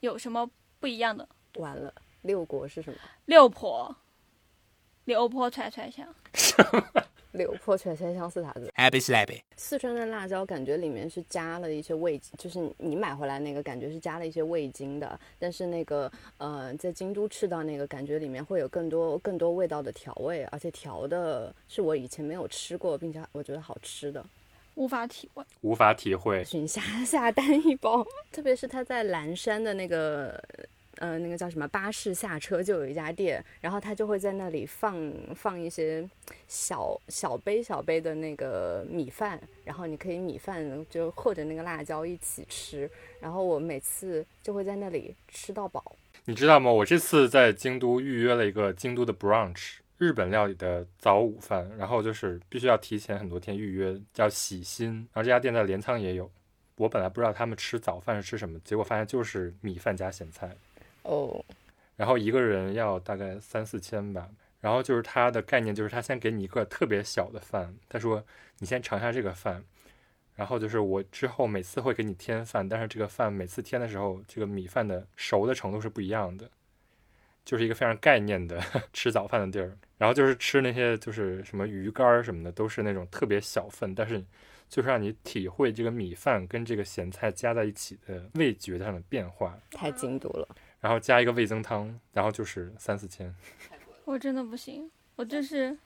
[0.00, 0.48] 有什么
[0.78, 1.28] 不一样的？
[1.54, 1.92] 完了，
[2.22, 2.96] 六国是什么？
[3.24, 3.96] 六婆。
[5.04, 6.06] 柳坡串串香，
[7.32, 9.40] 柳坡串串香是啥子？Happy Slappy。
[9.56, 24.24] 四川的辣椒感觉里面是加了一些味，就是你买回来那个感觉是加了一些味精的，但是那个呃，在京都吃到那个感觉里面会有更多更多味道的调味，而且调的是我以前没有吃过，并且我觉得好吃的，
[24.74, 26.42] 无法体会，无法体会。
[26.46, 30.40] 寻下下单一包，特别是他在蓝山的那个。
[31.00, 31.66] 呃，那个叫什么？
[31.68, 36.06] 巴士下车就有一家店，然后他就会在那里放放一些
[36.46, 42.88] 小小杯小杯的那个米饭，然后你可以米饭就和着那个辣椒一起吃，
[43.18, 45.96] 然后我每次就会在那里吃到饱。
[46.26, 46.70] 你知道吗？
[46.70, 56.30] 我这次在京都预约了一个京都的 brunch 日本料理的早午饭，然后就是必须要提前很多天预约，叫喜新，然后这家店在镰仓也有。
[56.76, 60.54] 我本来不知道他们吃早饭是吃什么，结果发现就是米饭加咸菜。
[61.02, 61.44] 哦，
[61.96, 64.28] 然后一个人要大概三四千吧。
[64.60, 68.22] 然后就是他的概念，就是他先给你一个特别小的饭，他说
[68.58, 69.64] 你先尝一下这个饭，
[70.34, 76.50] 然后就是我之后每次会给你添饭，但是这个饭每次添的时候，这个米饭的熟的程度是不一样的，
[77.42, 79.74] 就是一个非常概念的 吃早饭的地儿。
[79.96, 84.22] 然后就是吃那些就是什么鱼干什么的，都是那种特别小份，但是
[84.68, 89.58] 就是让你体会这个米饭跟这个咸菜加在一起的味觉上的变化。
[89.70, 90.46] 太精读了。
[90.80, 93.34] 然后加一个味增汤，然后就是三四千。
[94.04, 95.76] 我真的不行，我就是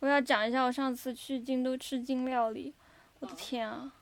[0.00, 2.74] 我要讲一下我上次去京都吃京料理，
[3.20, 3.92] 我的天啊！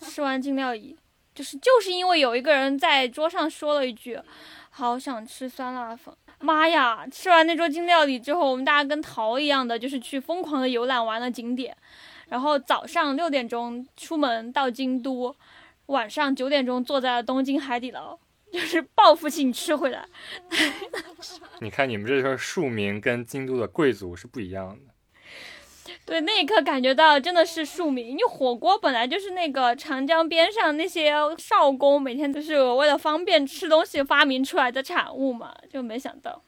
[0.00, 0.96] 吃完京料理，
[1.34, 4.20] 就是就是因为有一个人在桌上说了一句
[4.70, 7.06] “好想吃酸辣粉”，妈呀！
[7.08, 11.76] 吃完那桌京料理之后，我们大家跟逃一样的，就是去疯狂的游览完了景点，
[12.28, 15.34] 然后早上六点钟出门到京都，
[15.86, 18.16] 晚上九点钟坐在了东京海底捞，
[18.52, 20.06] 就是报复性吃回来。
[21.60, 24.94] 你看你们这个庶民跟京都的贵族是不一样的。
[26.06, 36.42] 对，那一刻感觉到真的是庶民，因为火锅本来就是那个长江边上那些少工每天都是为了方便吃东西发明出来的产物嘛，就没想到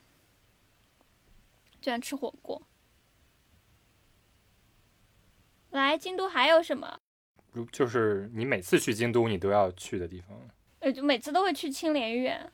[1.80, 2.62] 居然吃火锅。
[5.70, 6.98] 来，京都还有什么？
[7.52, 10.36] 如就是你每次去京都，你都要去的地方。
[10.82, 12.50] 呃，就每次都会去青莲院，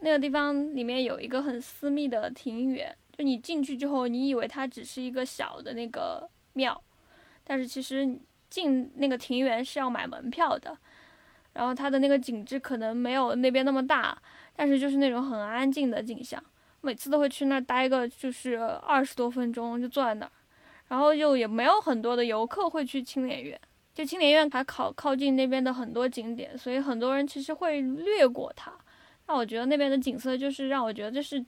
[0.00, 2.94] 那个地方里面有一个很私密的庭园。
[3.16, 6.78] 就你进去之后，你以为它只是一个小的那个庙，
[7.42, 8.18] 但是其实
[8.50, 10.76] 进那个庭园是要买门票的。
[11.54, 14.16] 然后它的那个景致可能没有那边那么大，
[14.54, 16.42] 但是就是那种很安静的景象。
[16.82, 20.32] 每次都会去那儿待个就是二十多分钟，就坐在那儿。
[20.88, 23.58] 然后就也没有很多的游客会去青莲院，
[23.94, 28.72] 就青年院还靠靠近那边的很多景点，所以很多人其实会略过它。
[29.26, 31.44] 那我觉得那边的景色就是让我觉得这是。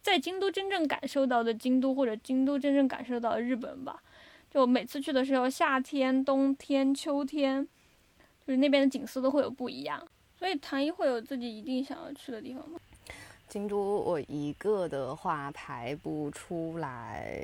[0.00, 4.00] 在京都真正感受到的京都，或者京都真正感受到日本吧。
[4.48, 7.66] 就每次去的时候，夏天、冬天、秋天，
[8.46, 10.02] 就是那边的景色都会有不一样。
[10.38, 12.78] 所以唐一会有自己一定想要去的地方吗？
[13.48, 17.40] 京都我一个的话排不出来。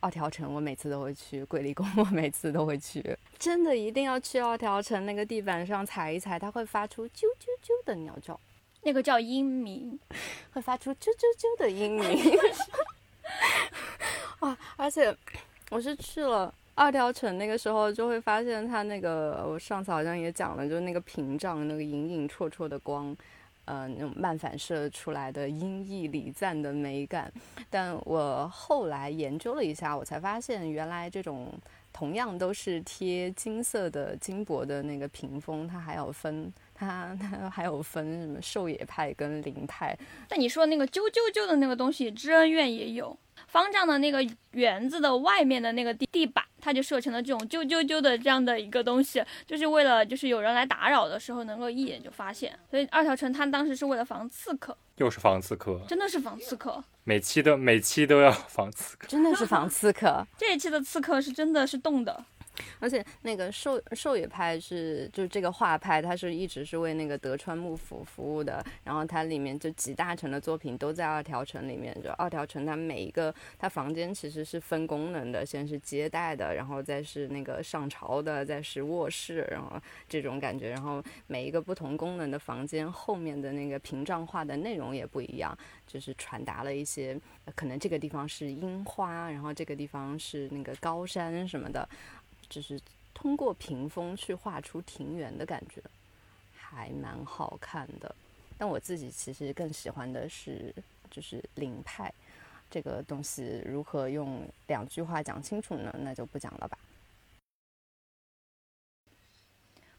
[0.00, 3.16] 二条城我每次都会去，桂离宫我每次都会去。
[3.38, 8.38] 真的一定要去二条城那个地板上踩一踩，它会发出啾啾啾的鸟叫。
[8.82, 9.98] 那个叫音鸣，
[10.52, 12.38] 会发出啾啾啾的音鸣。
[14.40, 14.56] 哇！
[14.76, 15.14] 而且
[15.70, 23.16] 我是去了二条城，那个时候就会发现它那个，我上次好像也讲了，就是那个屏障那个隐隐绰绰的光，
[23.66, 27.30] 呃，那种漫反射出来的音译礼赞的美感。
[27.68, 31.52] 但我后来研究了一下，我才发现原来这种。
[31.92, 39.96] 同样都是贴金色的金箔的那个屏风，它还要分，它 它还有分什么狩野派跟灵派。
[40.30, 43.16] 那你说那个啾啾啾的那个东西，知恩院也有。
[43.48, 52.58] 方丈的那个园子的外面的那个地地板，它就设成了这种啾啾啾的这样的一个东西，就是为了就是有人来打扰的时候能够一眼就发现。
[52.70, 56.82] 所以二条城它当时是为了防刺客，又是防刺客，真的是防刺客。
[57.04, 60.26] 每期都每期都要防刺客，真的是防刺客。
[60.38, 62.24] 这一期的刺客是真的是动的。
[62.78, 68.64] 而且那个寿寿野派是，就是这个画派，它是一直是为那个德川幕府服务的。
[68.84, 71.96] 然后它里面就几大城的作品都在二条城里面。
[72.02, 80.68] 就二条城，它每一个它房间其实是分功能的，先是接待的，然后再是那个上朝的，再是卧室，然后这种感觉。
[80.70, 87.18] 然后每一个不同功能的房间后面的那个屏障画的内容也不一样，就是传达了一些
[87.54, 91.88] 可能这个地方是樱花，然后这个地方是那个高山什么的。
[92.48, 92.80] 就是
[93.14, 95.82] 通过屏风去画出庭园的感觉，
[96.52, 98.14] 还蛮好看的。
[98.58, 100.74] 但我自己其实更喜欢的是，
[101.10, 102.12] 就是灵派
[102.70, 105.94] 这个东西，如何用两句话讲清楚呢？
[105.98, 106.78] 那就不讲了吧。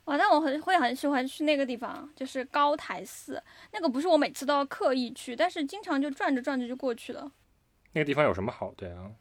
[0.06, 3.44] 哇，那我很会很喜欢去那个地方，就是高台寺。
[3.72, 7.32] 那个不是我每次都要刻意去，但是经常就转着转着就过去了。
[7.92, 9.12] 那个地方有什么好的呀？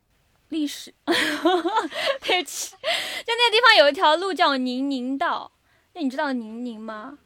[0.48, 5.52] 历史， 对不起，就那个地方有一条路叫宁宁道，
[5.94, 7.18] 那你知道宁宁吗？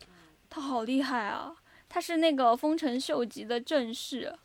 [0.49, 1.55] 他好厉害啊！
[1.89, 4.37] 他是那个丰臣秀吉的正室，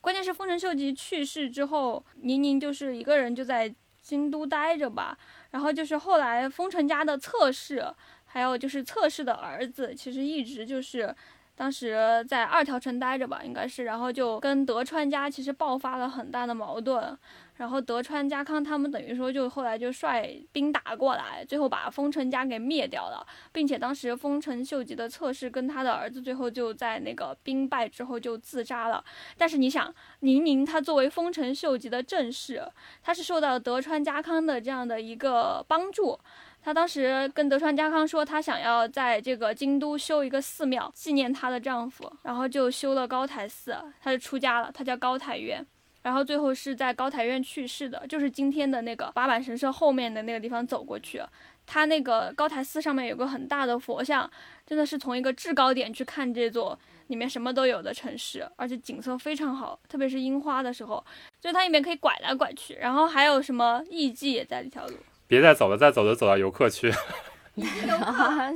[0.00, 5.16] 关键是丰臣秀吉去世之后，宁宁就是一个人就在京都待着吧。
[5.50, 7.84] 然后就是后来丰臣家的侧室，
[8.24, 11.14] 还有就是侧室的儿子，其实一直就是
[11.56, 17.16] 当时在二条城待着吧，应该是，然后就跟德川家其实爆发了很大的矛盾。
[17.56, 29.04] 然后德川家康他们等于说就后来就率兵打过来，最后把丰臣家给灭掉了，并且当时丰臣秀吉的侧室跟他的儿子最后就在那个兵败之后就自杀了。
[29.38, 32.60] 但是你想，宁宁他作为丰臣秀吉的正室，
[33.04, 36.18] 他是受到德川家康的这样的一个帮助，
[36.64, 45.62] 他当时跟德川家康说，他想要在这个京都修一个寺庙纪念她的丈夫，然后就修了高台寺，他就出家了，他叫高台院。
[46.00, 51.22] 然后最后是在高台院去世的，就是今天的那个八坂神社后面的那个地方走过去，
[51.66, 54.30] 它那个高台寺上面有个很大的佛像，
[54.66, 56.78] 真的是从一个制高点去看这座
[57.08, 61.04] 里面什么都有的城市，而且景色非常好，特别是樱花的时候，
[61.40, 66.92] 就它里面可以拐来拐去，然后还有什么艺妓也在这条路，别再走了，再走就走到游客区。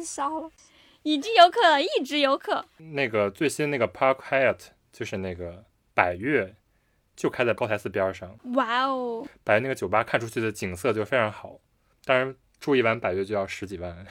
[0.04, 0.50] 烧了。
[1.04, 4.58] 已经游客，一直游客，那个最新那个 Park Hyatt
[4.92, 5.64] 就是那个
[5.94, 6.54] 百悦，
[7.16, 8.36] 就开在高台寺边儿上。
[8.54, 9.26] 哇哦！
[9.44, 11.60] 百悦那个酒吧看出去的景色就非常好，
[12.04, 14.06] 当然住一晚百悦就要十几万。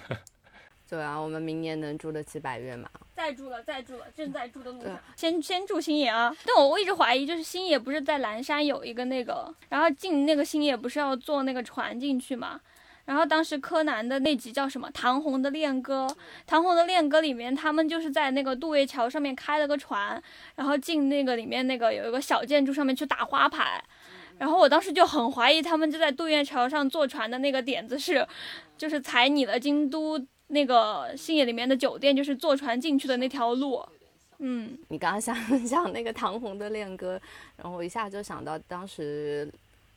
[0.90, 2.90] 对啊，我们明年能住得起百悦吗？
[3.14, 4.98] 再住了，再住了，正在住的路上。
[5.16, 6.34] 先先住星野啊！
[6.46, 12.62] 但我我一直怀疑，就是星野不是在蓝山有一个那个，然后进那个星野不是要坐那个船进去嘛？
[13.06, 16.08] 然后当时柯南的那集叫什么《唐红的恋歌》，
[16.46, 20.22] 《唐红的恋歌》里面他们就是在那个渡月桥上面开了个船，
[20.56, 23.84] 然后进那个里面那个有一个小建筑上面去打花牌。
[24.38, 28.28] 然后我当时就很怀疑，他们就在渡月桥上坐船的那个点子是，
[28.78, 33.84] 就是踩你的京都那个星野里面的酒店，就是坐船进去的那条路。
[34.40, 37.20] 嗯，你刚刚想 讲那个唐红的恋歌，
[37.56, 39.52] 然后我一下就想到当时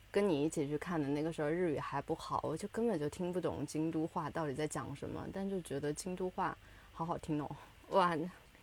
[0.09, 6.57] 跟你一起去看的那个时候日语还不好，我就根本就听不懂京都话到底在讲什么，但就觉得京都话
[6.91, 7.49] 好好听哦。
[7.89, 8.17] 哇，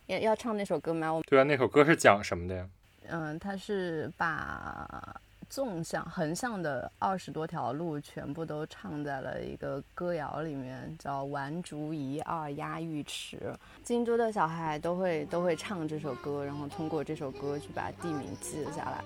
[0.07, 1.13] 要要唱那首歌吗？
[1.13, 2.69] 我对啊，那首歌是讲什么的呀？
[3.11, 5.17] 嗯，他是把
[5.49, 13.53] 纵向、横向的二十多条路全部都唱在了一个歌谣里面，叫“丸竹一二压玉池”。
[13.83, 19.03] 京都的小孩都会都会唱这首歌，然后通过这首歌去把地名记了下来。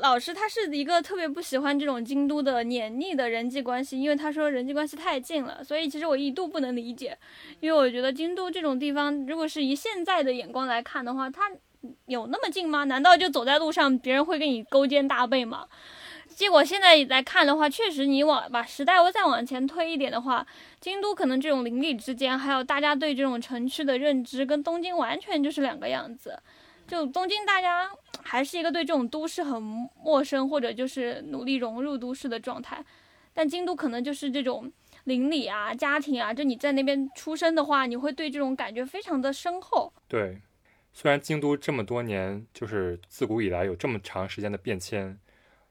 [0.00, 5.62] 老师，他是一个特别不喜欢这种京都的黏腻的人际关系，因为他说人际关系太近了。
[5.64, 7.16] 所以其实我一度不能理解，
[7.60, 11.50] 因为我觉得京都这种地方，如果是以现在的眼光来看的话，它
[12.06, 12.84] 有那么近吗？
[12.84, 15.66] 难道就走在路上，别人会跟你勾肩搭背吗？
[16.28, 20.46] 结果现在来看的话，确实你往把时代再往前推一点的话，
[20.80, 26.38] 京都可能这种邻里之间，还有大家对这种城区的认知，跟东京完全就是两个样子。
[26.88, 27.88] 就东京大家
[28.22, 32.84] 还是一个对这种都市很陌生，或者就是努力融入都市的状态，
[33.32, 34.72] 但京都可能就是这种
[35.04, 39.92] 邻里啊、家庭啊，就你在那边出生的话，你会对这种感觉非常的深厚。
[40.08, 40.40] 对，
[40.92, 45.16] 虽然京都这么多年，就是自古以来有这么长时间的变迁。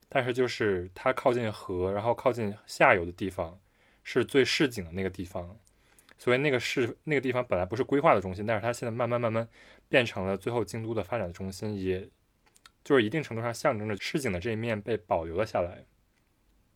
[0.10, 3.60] 但是就是它靠近河，然后靠近下游的地方，
[4.06, 5.58] 是最市井的那个地方，
[6.18, 9.46] 所以那个市那个地方本来不是规划的中心，但是它现在慢慢慢慢
[9.90, 12.08] 变成了最后京都的发展中心，也
[12.84, 15.84] 就是一定程度上象征着市井的这一面被保留了下来。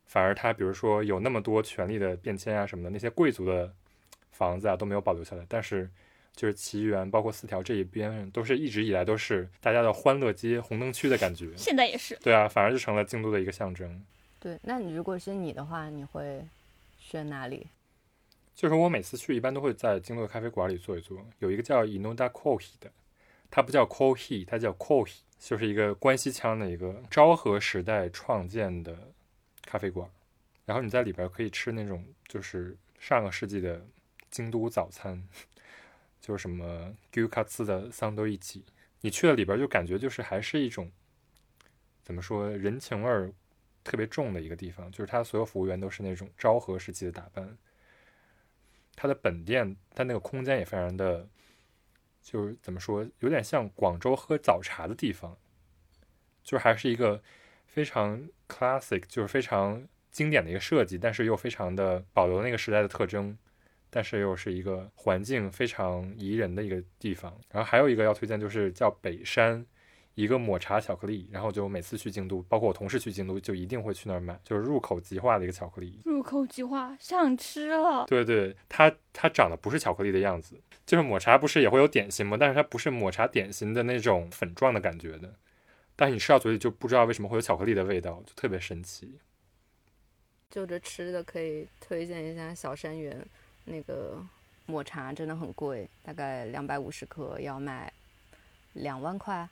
[0.06, 3.74] 反而它比如说有那么多权力的变迁啊什么的，那些贵族的
[4.30, 5.90] 房子啊都没有保留下来，但是。
[6.34, 11.54] 就是奇缘，包括四条这一边，都是一直以来都是大家的欢乐街、红灯区的感觉。
[11.58, 12.18] 现在也是。
[12.22, 14.02] 对啊，反而就成了京都的一个象征。
[14.40, 16.42] 对，那你如果是你的话，你会
[16.98, 17.66] 选哪里？
[18.54, 21.22] 就是我每次去，一般都会在京都的咖啡馆里坐一坐。
[21.40, 22.90] 有一个叫 Inoda Coffee 的，
[23.52, 29.12] 它不叫 Coffee，它叫 Coffee，就是一个关西腔的一个昭和时代创建的
[29.64, 30.10] 咖啡馆。
[30.64, 33.86] 然后你在里边可以吃那种就是上个世纪的
[34.30, 35.22] 京都早餐。
[36.20, 38.64] 就是什么 g u k a t s 的桑都一起，
[39.00, 40.88] 你去了里边就感觉就是还是一种
[42.00, 43.32] 怎么说人情味儿
[43.82, 47.58] 特别重的一个地方，就是它所有服务员都是那种昭和时期的打扮。
[48.94, 51.28] 它的本店，它那个空间也非常的，
[52.22, 55.36] 就是怎么说，有点像广州喝早茶的地方，
[56.42, 57.22] 就是还是一个
[57.66, 63.36] 非常 classic，就是非常经典的一个设计，但是又非常的保留那个时代的特征。
[63.94, 67.30] 但是又是一个环境非常宜人的一个地方。
[67.50, 69.62] 然后还有一个要推荐，就是叫北山，
[70.14, 71.28] 一个抹茶巧克力。
[71.30, 76.00] 然后就每次去京都，包括我同事去京都，就一定会去那儿买，就是入口即化的一个巧克力。
[76.06, 78.06] 入口即化，想吃了。
[78.06, 80.58] 对对，它它长得不是巧克力的样子，
[80.92, 82.36] 就是抹茶不是也会有点心吗？
[82.38, 85.34] 但是它不是抹茶点心的那种粉状的感觉的。
[85.96, 89.18] 但是你吃到嘴里就不知道为什么会有巧克力的味道，就特别神奇。
[90.50, 93.26] 就这吃的可以推荐一下小山园。
[93.64, 94.22] 那个
[94.66, 97.90] 抹茶真的很贵，大概两百五十克要卖
[98.74, 99.48] 两万块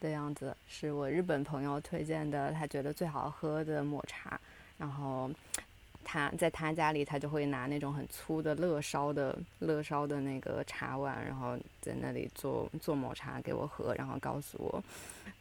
[0.00, 4.40] 的样子，是我日本朋友推荐的，他觉得最好喝的抹茶。
[4.76, 5.30] 然后
[6.04, 14.82] 他在他家里，他就会拿那种很粗的乐烧的乐烧的那个茶碗，然后在那里做做抹茶给我喝，然后告诉我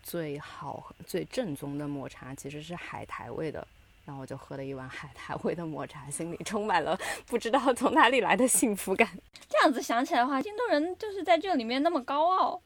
[0.01, 3.67] 最好最正宗的抹茶其实是海苔味的。
[4.03, 9.07] 然后我就喝了一碗海苔味的抹茶，心里充满了不知道从哪里来的幸福感。
[9.47, 12.61] 这样子想起来的话，京都人就是在这里面那么高傲，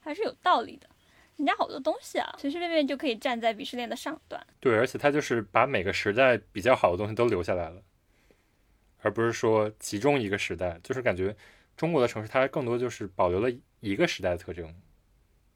[0.00, 0.88] 还是有道理的。
[1.38, 4.44] 人家好多东西啊，随随便便就可以站在鄙视链的上端。
[4.58, 7.80] 对，而且他就是把每个时代比较好的东西都留下来了，
[8.98, 10.80] 而不是说其中一个时代。
[10.82, 11.34] 就是感觉
[11.76, 13.48] 中国的城市，它更多就是保留了
[13.78, 14.74] 一个时代的特征，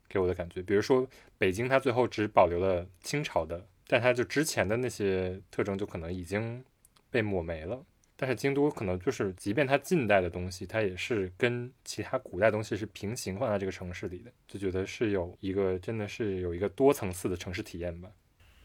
[0.09, 0.63] 给我的感觉。
[0.63, 1.05] 比如说
[1.37, 3.67] 北京，它最后只保留了清朝的。
[3.89, 6.65] 但它就之前的那些特征就可能已经
[7.11, 7.85] 被抹没了，
[8.23, 18.09] 但是京都可能就是，即便它近代的东西，它也是跟其他古代东西是平行放在这个城市里的，就觉得是有一个真的是有一个多层次的城市体验吧。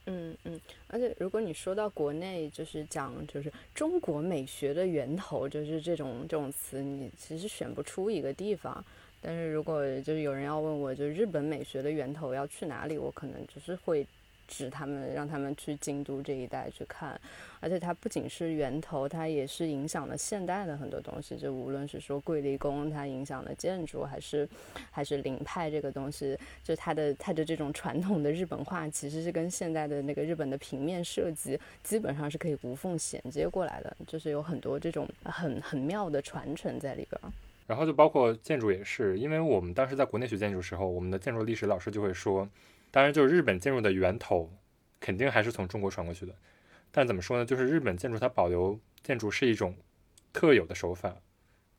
[0.06, 8.86] 嗯嗯，而且如果你说到国内，就是讲就是中国美学的源头，就是这种这种词，你其实选不出一个地方。
[9.20, 14.06] 但是如果就是有人要问我，就日本美学的源头要去哪里，我可能就是会。
[14.48, 17.20] 指他们，让他们去京都这一带去看，
[17.60, 21.38] 而且它不仅是源头，它也是影响了现代的很多东西。
[21.38, 24.48] 就无论是说桂离宫，它影响了建筑，还是
[24.90, 37.22] 还是林派这个东西，就它的它的这种传统的日本画，其实是跟现在的那个日本的平面设计基本上是可以无缝衔接过来的，就是有很多这种很很妙的传承在里边。
[37.68, 42.48] 然后就包括建筑也是，因为我们当时在国内学建筑时候，我们的建筑历史老师就会说。
[42.98, 44.52] 当然，就是日本建筑的源头，
[45.00, 46.34] 肯定还是从中国传过去的。
[46.90, 47.46] 但怎么说呢？
[47.46, 49.78] 就是日本建筑它保留建筑是一种
[50.34, 51.16] 特有的手法，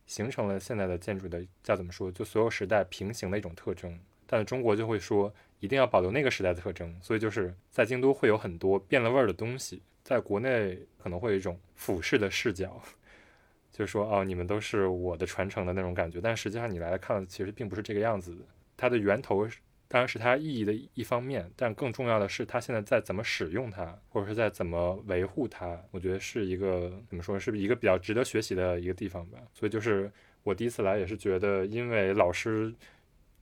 [0.06, 2.08] 形成了现在的建筑的叫怎么说？
[2.12, 3.98] 就所有时代平行的一种特征。
[4.28, 9.82] 但中国就会说一定要保留那个时代的特征，所以就是在京都会有很多变了味儿的东西。
[10.04, 12.80] 在国内可能会有一种俯视的视角，
[13.72, 16.20] 就是说哦，你们都是我的传承的那种感觉。
[16.20, 18.44] 但实际上你来看，其实并不是这个样子的。
[18.76, 19.44] 它的源头。
[19.90, 25.82] 当然是它意义的一方面，但更重要的是它现在在怎么使用它，或者是在怎么维护它。
[25.90, 29.38] 我觉得是一个怎么说，是一个比较值得学习的一个地方吧。
[29.54, 30.12] 所以就是
[30.42, 32.74] 我第一次来也是觉得，因为老师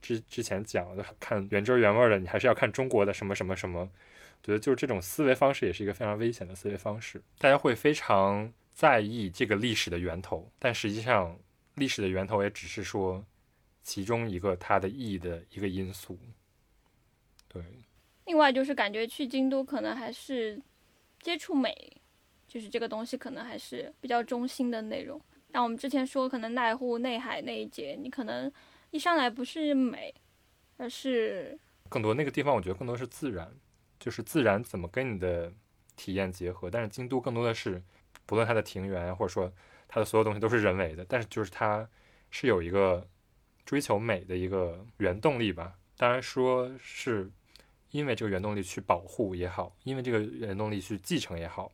[0.01, 3.89] 之之前讲的看原汁原味的，你还是要看中国的什么什么什么。
[4.43, 7.21] 觉得就是这种思维方式也是一个非常危险的思维方式。
[7.39, 11.37] 大家会非常在意这个历史的源头，但实际上
[11.75, 13.25] 历史的源头也只是说
[13.83, 16.17] 其中一个它的意义的一个因素。
[17.61, 17.79] 对，
[18.25, 20.61] 另外就是感觉去京都可能还是
[21.21, 22.01] 接触美，
[22.47, 25.19] 就是这个东西可能还是比较中心的内容。
[25.53, 28.51] 像我们之前说，可能奈户内海那一节，你可能
[28.91, 30.13] 一上来不是美，
[30.77, 31.57] 而是
[31.89, 33.51] 更多那个地方，我觉得更多是自然，
[33.99, 35.51] 就是自然怎么跟你的
[35.95, 36.69] 体验结合。
[36.69, 37.81] 但是京都更多的是，
[38.25, 39.51] 不论它的庭园或者说
[39.87, 41.89] 它的所有东西都是人为的，但是就是它
[42.29, 43.07] 是有一个
[43.65, 45.79] 追求美的一个原动力吧。
[45.95, 47.31] 当然说是。
[47.91, 51.71] 因为这个原动力去保护也好，因为这个原动力去继承也好，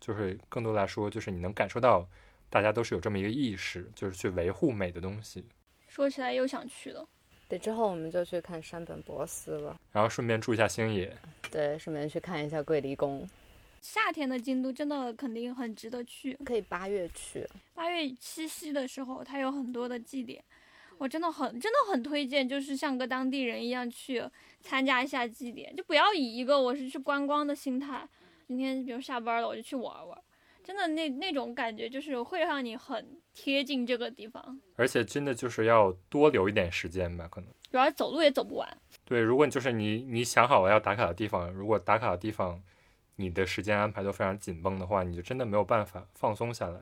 [0.00, 2.06] 就是更多来说，就是你能感受到
[2.50, 5.44] 大家都是有这么一个意识，就是去维护美的东西。
[5.88, 7.06] 说起来又想去了。
[7.48, 11.16] 对，之后我们就去看山本博斯了，然后顺便住一下星野。
[11.50, 13.28] 对，顺便去看一下桂离宫。
[13.80, 17.48] 夏天的京都真的肯定很值得去，可以八月去。
[17.72, 20.42] 八月七夕的时候，它有很多的祭典。
[20.98, 24.22] 我真的很真的很推荐，就是像个当地人一样去
[24.60, 28.08] 参加一下祭典，就不要以一个我是去观光的心态。
[28.48, 30.18] 今天比如下班了，我就去玩玩，
[30.64, 34.60] 真的那那种感觉就是会让你很贴近这个地方。
[34.76, 38.78] 而且真的就是要多留一点时间吧，可能主要走路也走不完。
[39.04, 42.62] 对，如果就是你你想好了要打卡的地方，如果打卡的地方
[43.16, 46.80] 你的时间安排都非常紧绷的话，你就真的没有办法放松下来。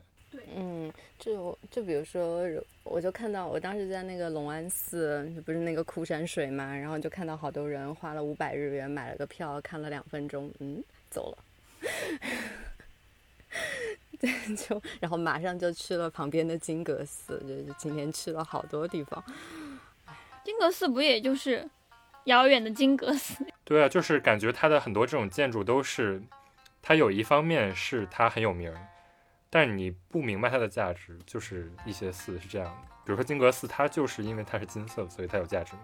[0.57, 2.43] 嗯，就就比如说，
[2.83, 11.39] 我就看到我当时在那个龙安寺，不是那个枯山水嘛，然后就看到好多人花了五百日元买了个票，看了两分钟，嗯，走了。
[14.21, 19.23] 对，就然后马上就去了旁边的金阁寺，就是今天去了好多地方。
[20.45, 21.69] 金阁寺不也就是
[22.25, 23.45] 遥远的金阁寺？
[23.65, 26.23] 对啊，就是感觉它的很多这种建筑都是，
[26.81, 28.73] 它有一方面是它很有名。
[29.55, 35.75] 但是你不明白它的价值，就是一些寺是这样的，比如说金阁寺，它就是因为它是金色，所以它有价值。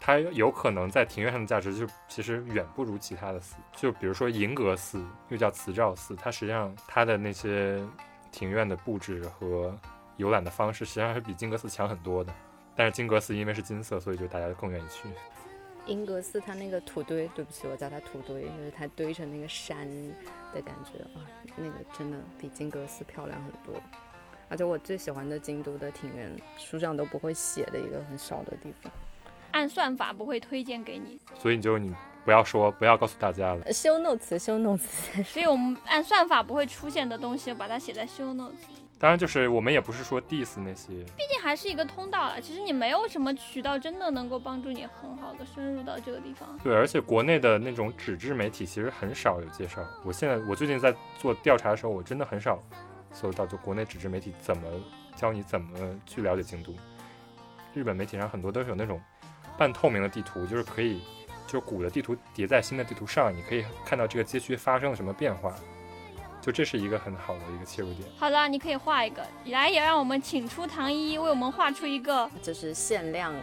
[0.00, 3.56] 它有可能在庭院上的价值就其实远不如其他的寺。
[3.76, 7.78] 就比如说银阁寺，又叫慈照寺，它实际上它的那些
[8.32, 9.78] 庭院的布置和
[10.16, 12.32] 游览的方式，实际上是比金阁寺强很多的。
[12.74, 15.10] 但是金阁寺因为是金色，所以就大家更愿意去。
[15.88, 19.88] 英格斯它那个土堆，对不起，我叫它土堆，就是它堆成那个山
[20.54, 23.82] 的感觉啊，那个真的比金格斯漂亮很多。
[24.50, 28.92] 而且我最喜欢的京都的庭园，书上都不会写的一个很少的地方。
[29.50, 31.94] 按算法不会推荐给你，所以你就你
[32.24, 33.62] 不要说，不要告诉大家了。
[33.64, 38.77] 呃修 notes 修 notes 所以我们按算法不会出现的东西，把它写在 show notes 里。
[39.00, 46.58] 当然，就是我们也不是说 diss 那些，毕竟还是一个通道了，其实你没有什么渠道真的能够帮助你很好的深入到这个地方。
[46.64, 49.80] 对，而且国内的那种纸质媒体其实很少有介绍。
[50.04, 52.60] 我现在我最近在做调查的时候，我真的很少
[53.12, 54.64] 搜到就国内纸质媒体怎么
[55.14, 56.74] 教你怎么去了解京都。
[57.72, 59.00] 日本媒体上很多都是有那种
[59.56, 61.00] 半透明的地图，就是可以
[61.46, 65.54] 就是古的地图叠在新的地图上，你可以看到这个街区发生了什么变化。
[66.48, 68.08] 就这是一个很好的一个切入点。
[68.18, 72.26] 好的，你可以画一个，来也让我们请出唐一为我们画出一个。
[72.40, 73.34] 就是限量，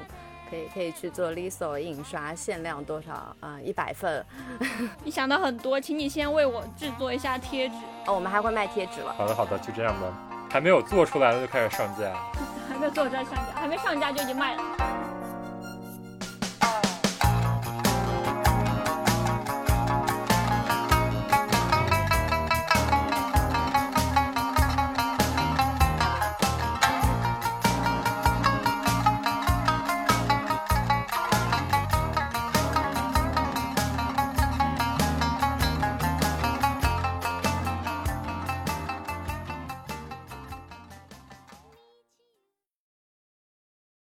[0.49, 3.60] 可以可以去做 Liso 印刷，限量多少啊？
[3.64, 4.26] 一、百份。
[5.06, 7.76] 你想到很多，请你先为我制作一下贴纸。
[8.07, 9.14] 哦，我们还会卖贴纸了。
[9.14, 10.11] 好的，好的，就这样吧。
[10.49, 12.11] 还没有做出来的，就开始上架。
[12.68, 15.15] 还没有做出来上架，还没上架就已经卖了。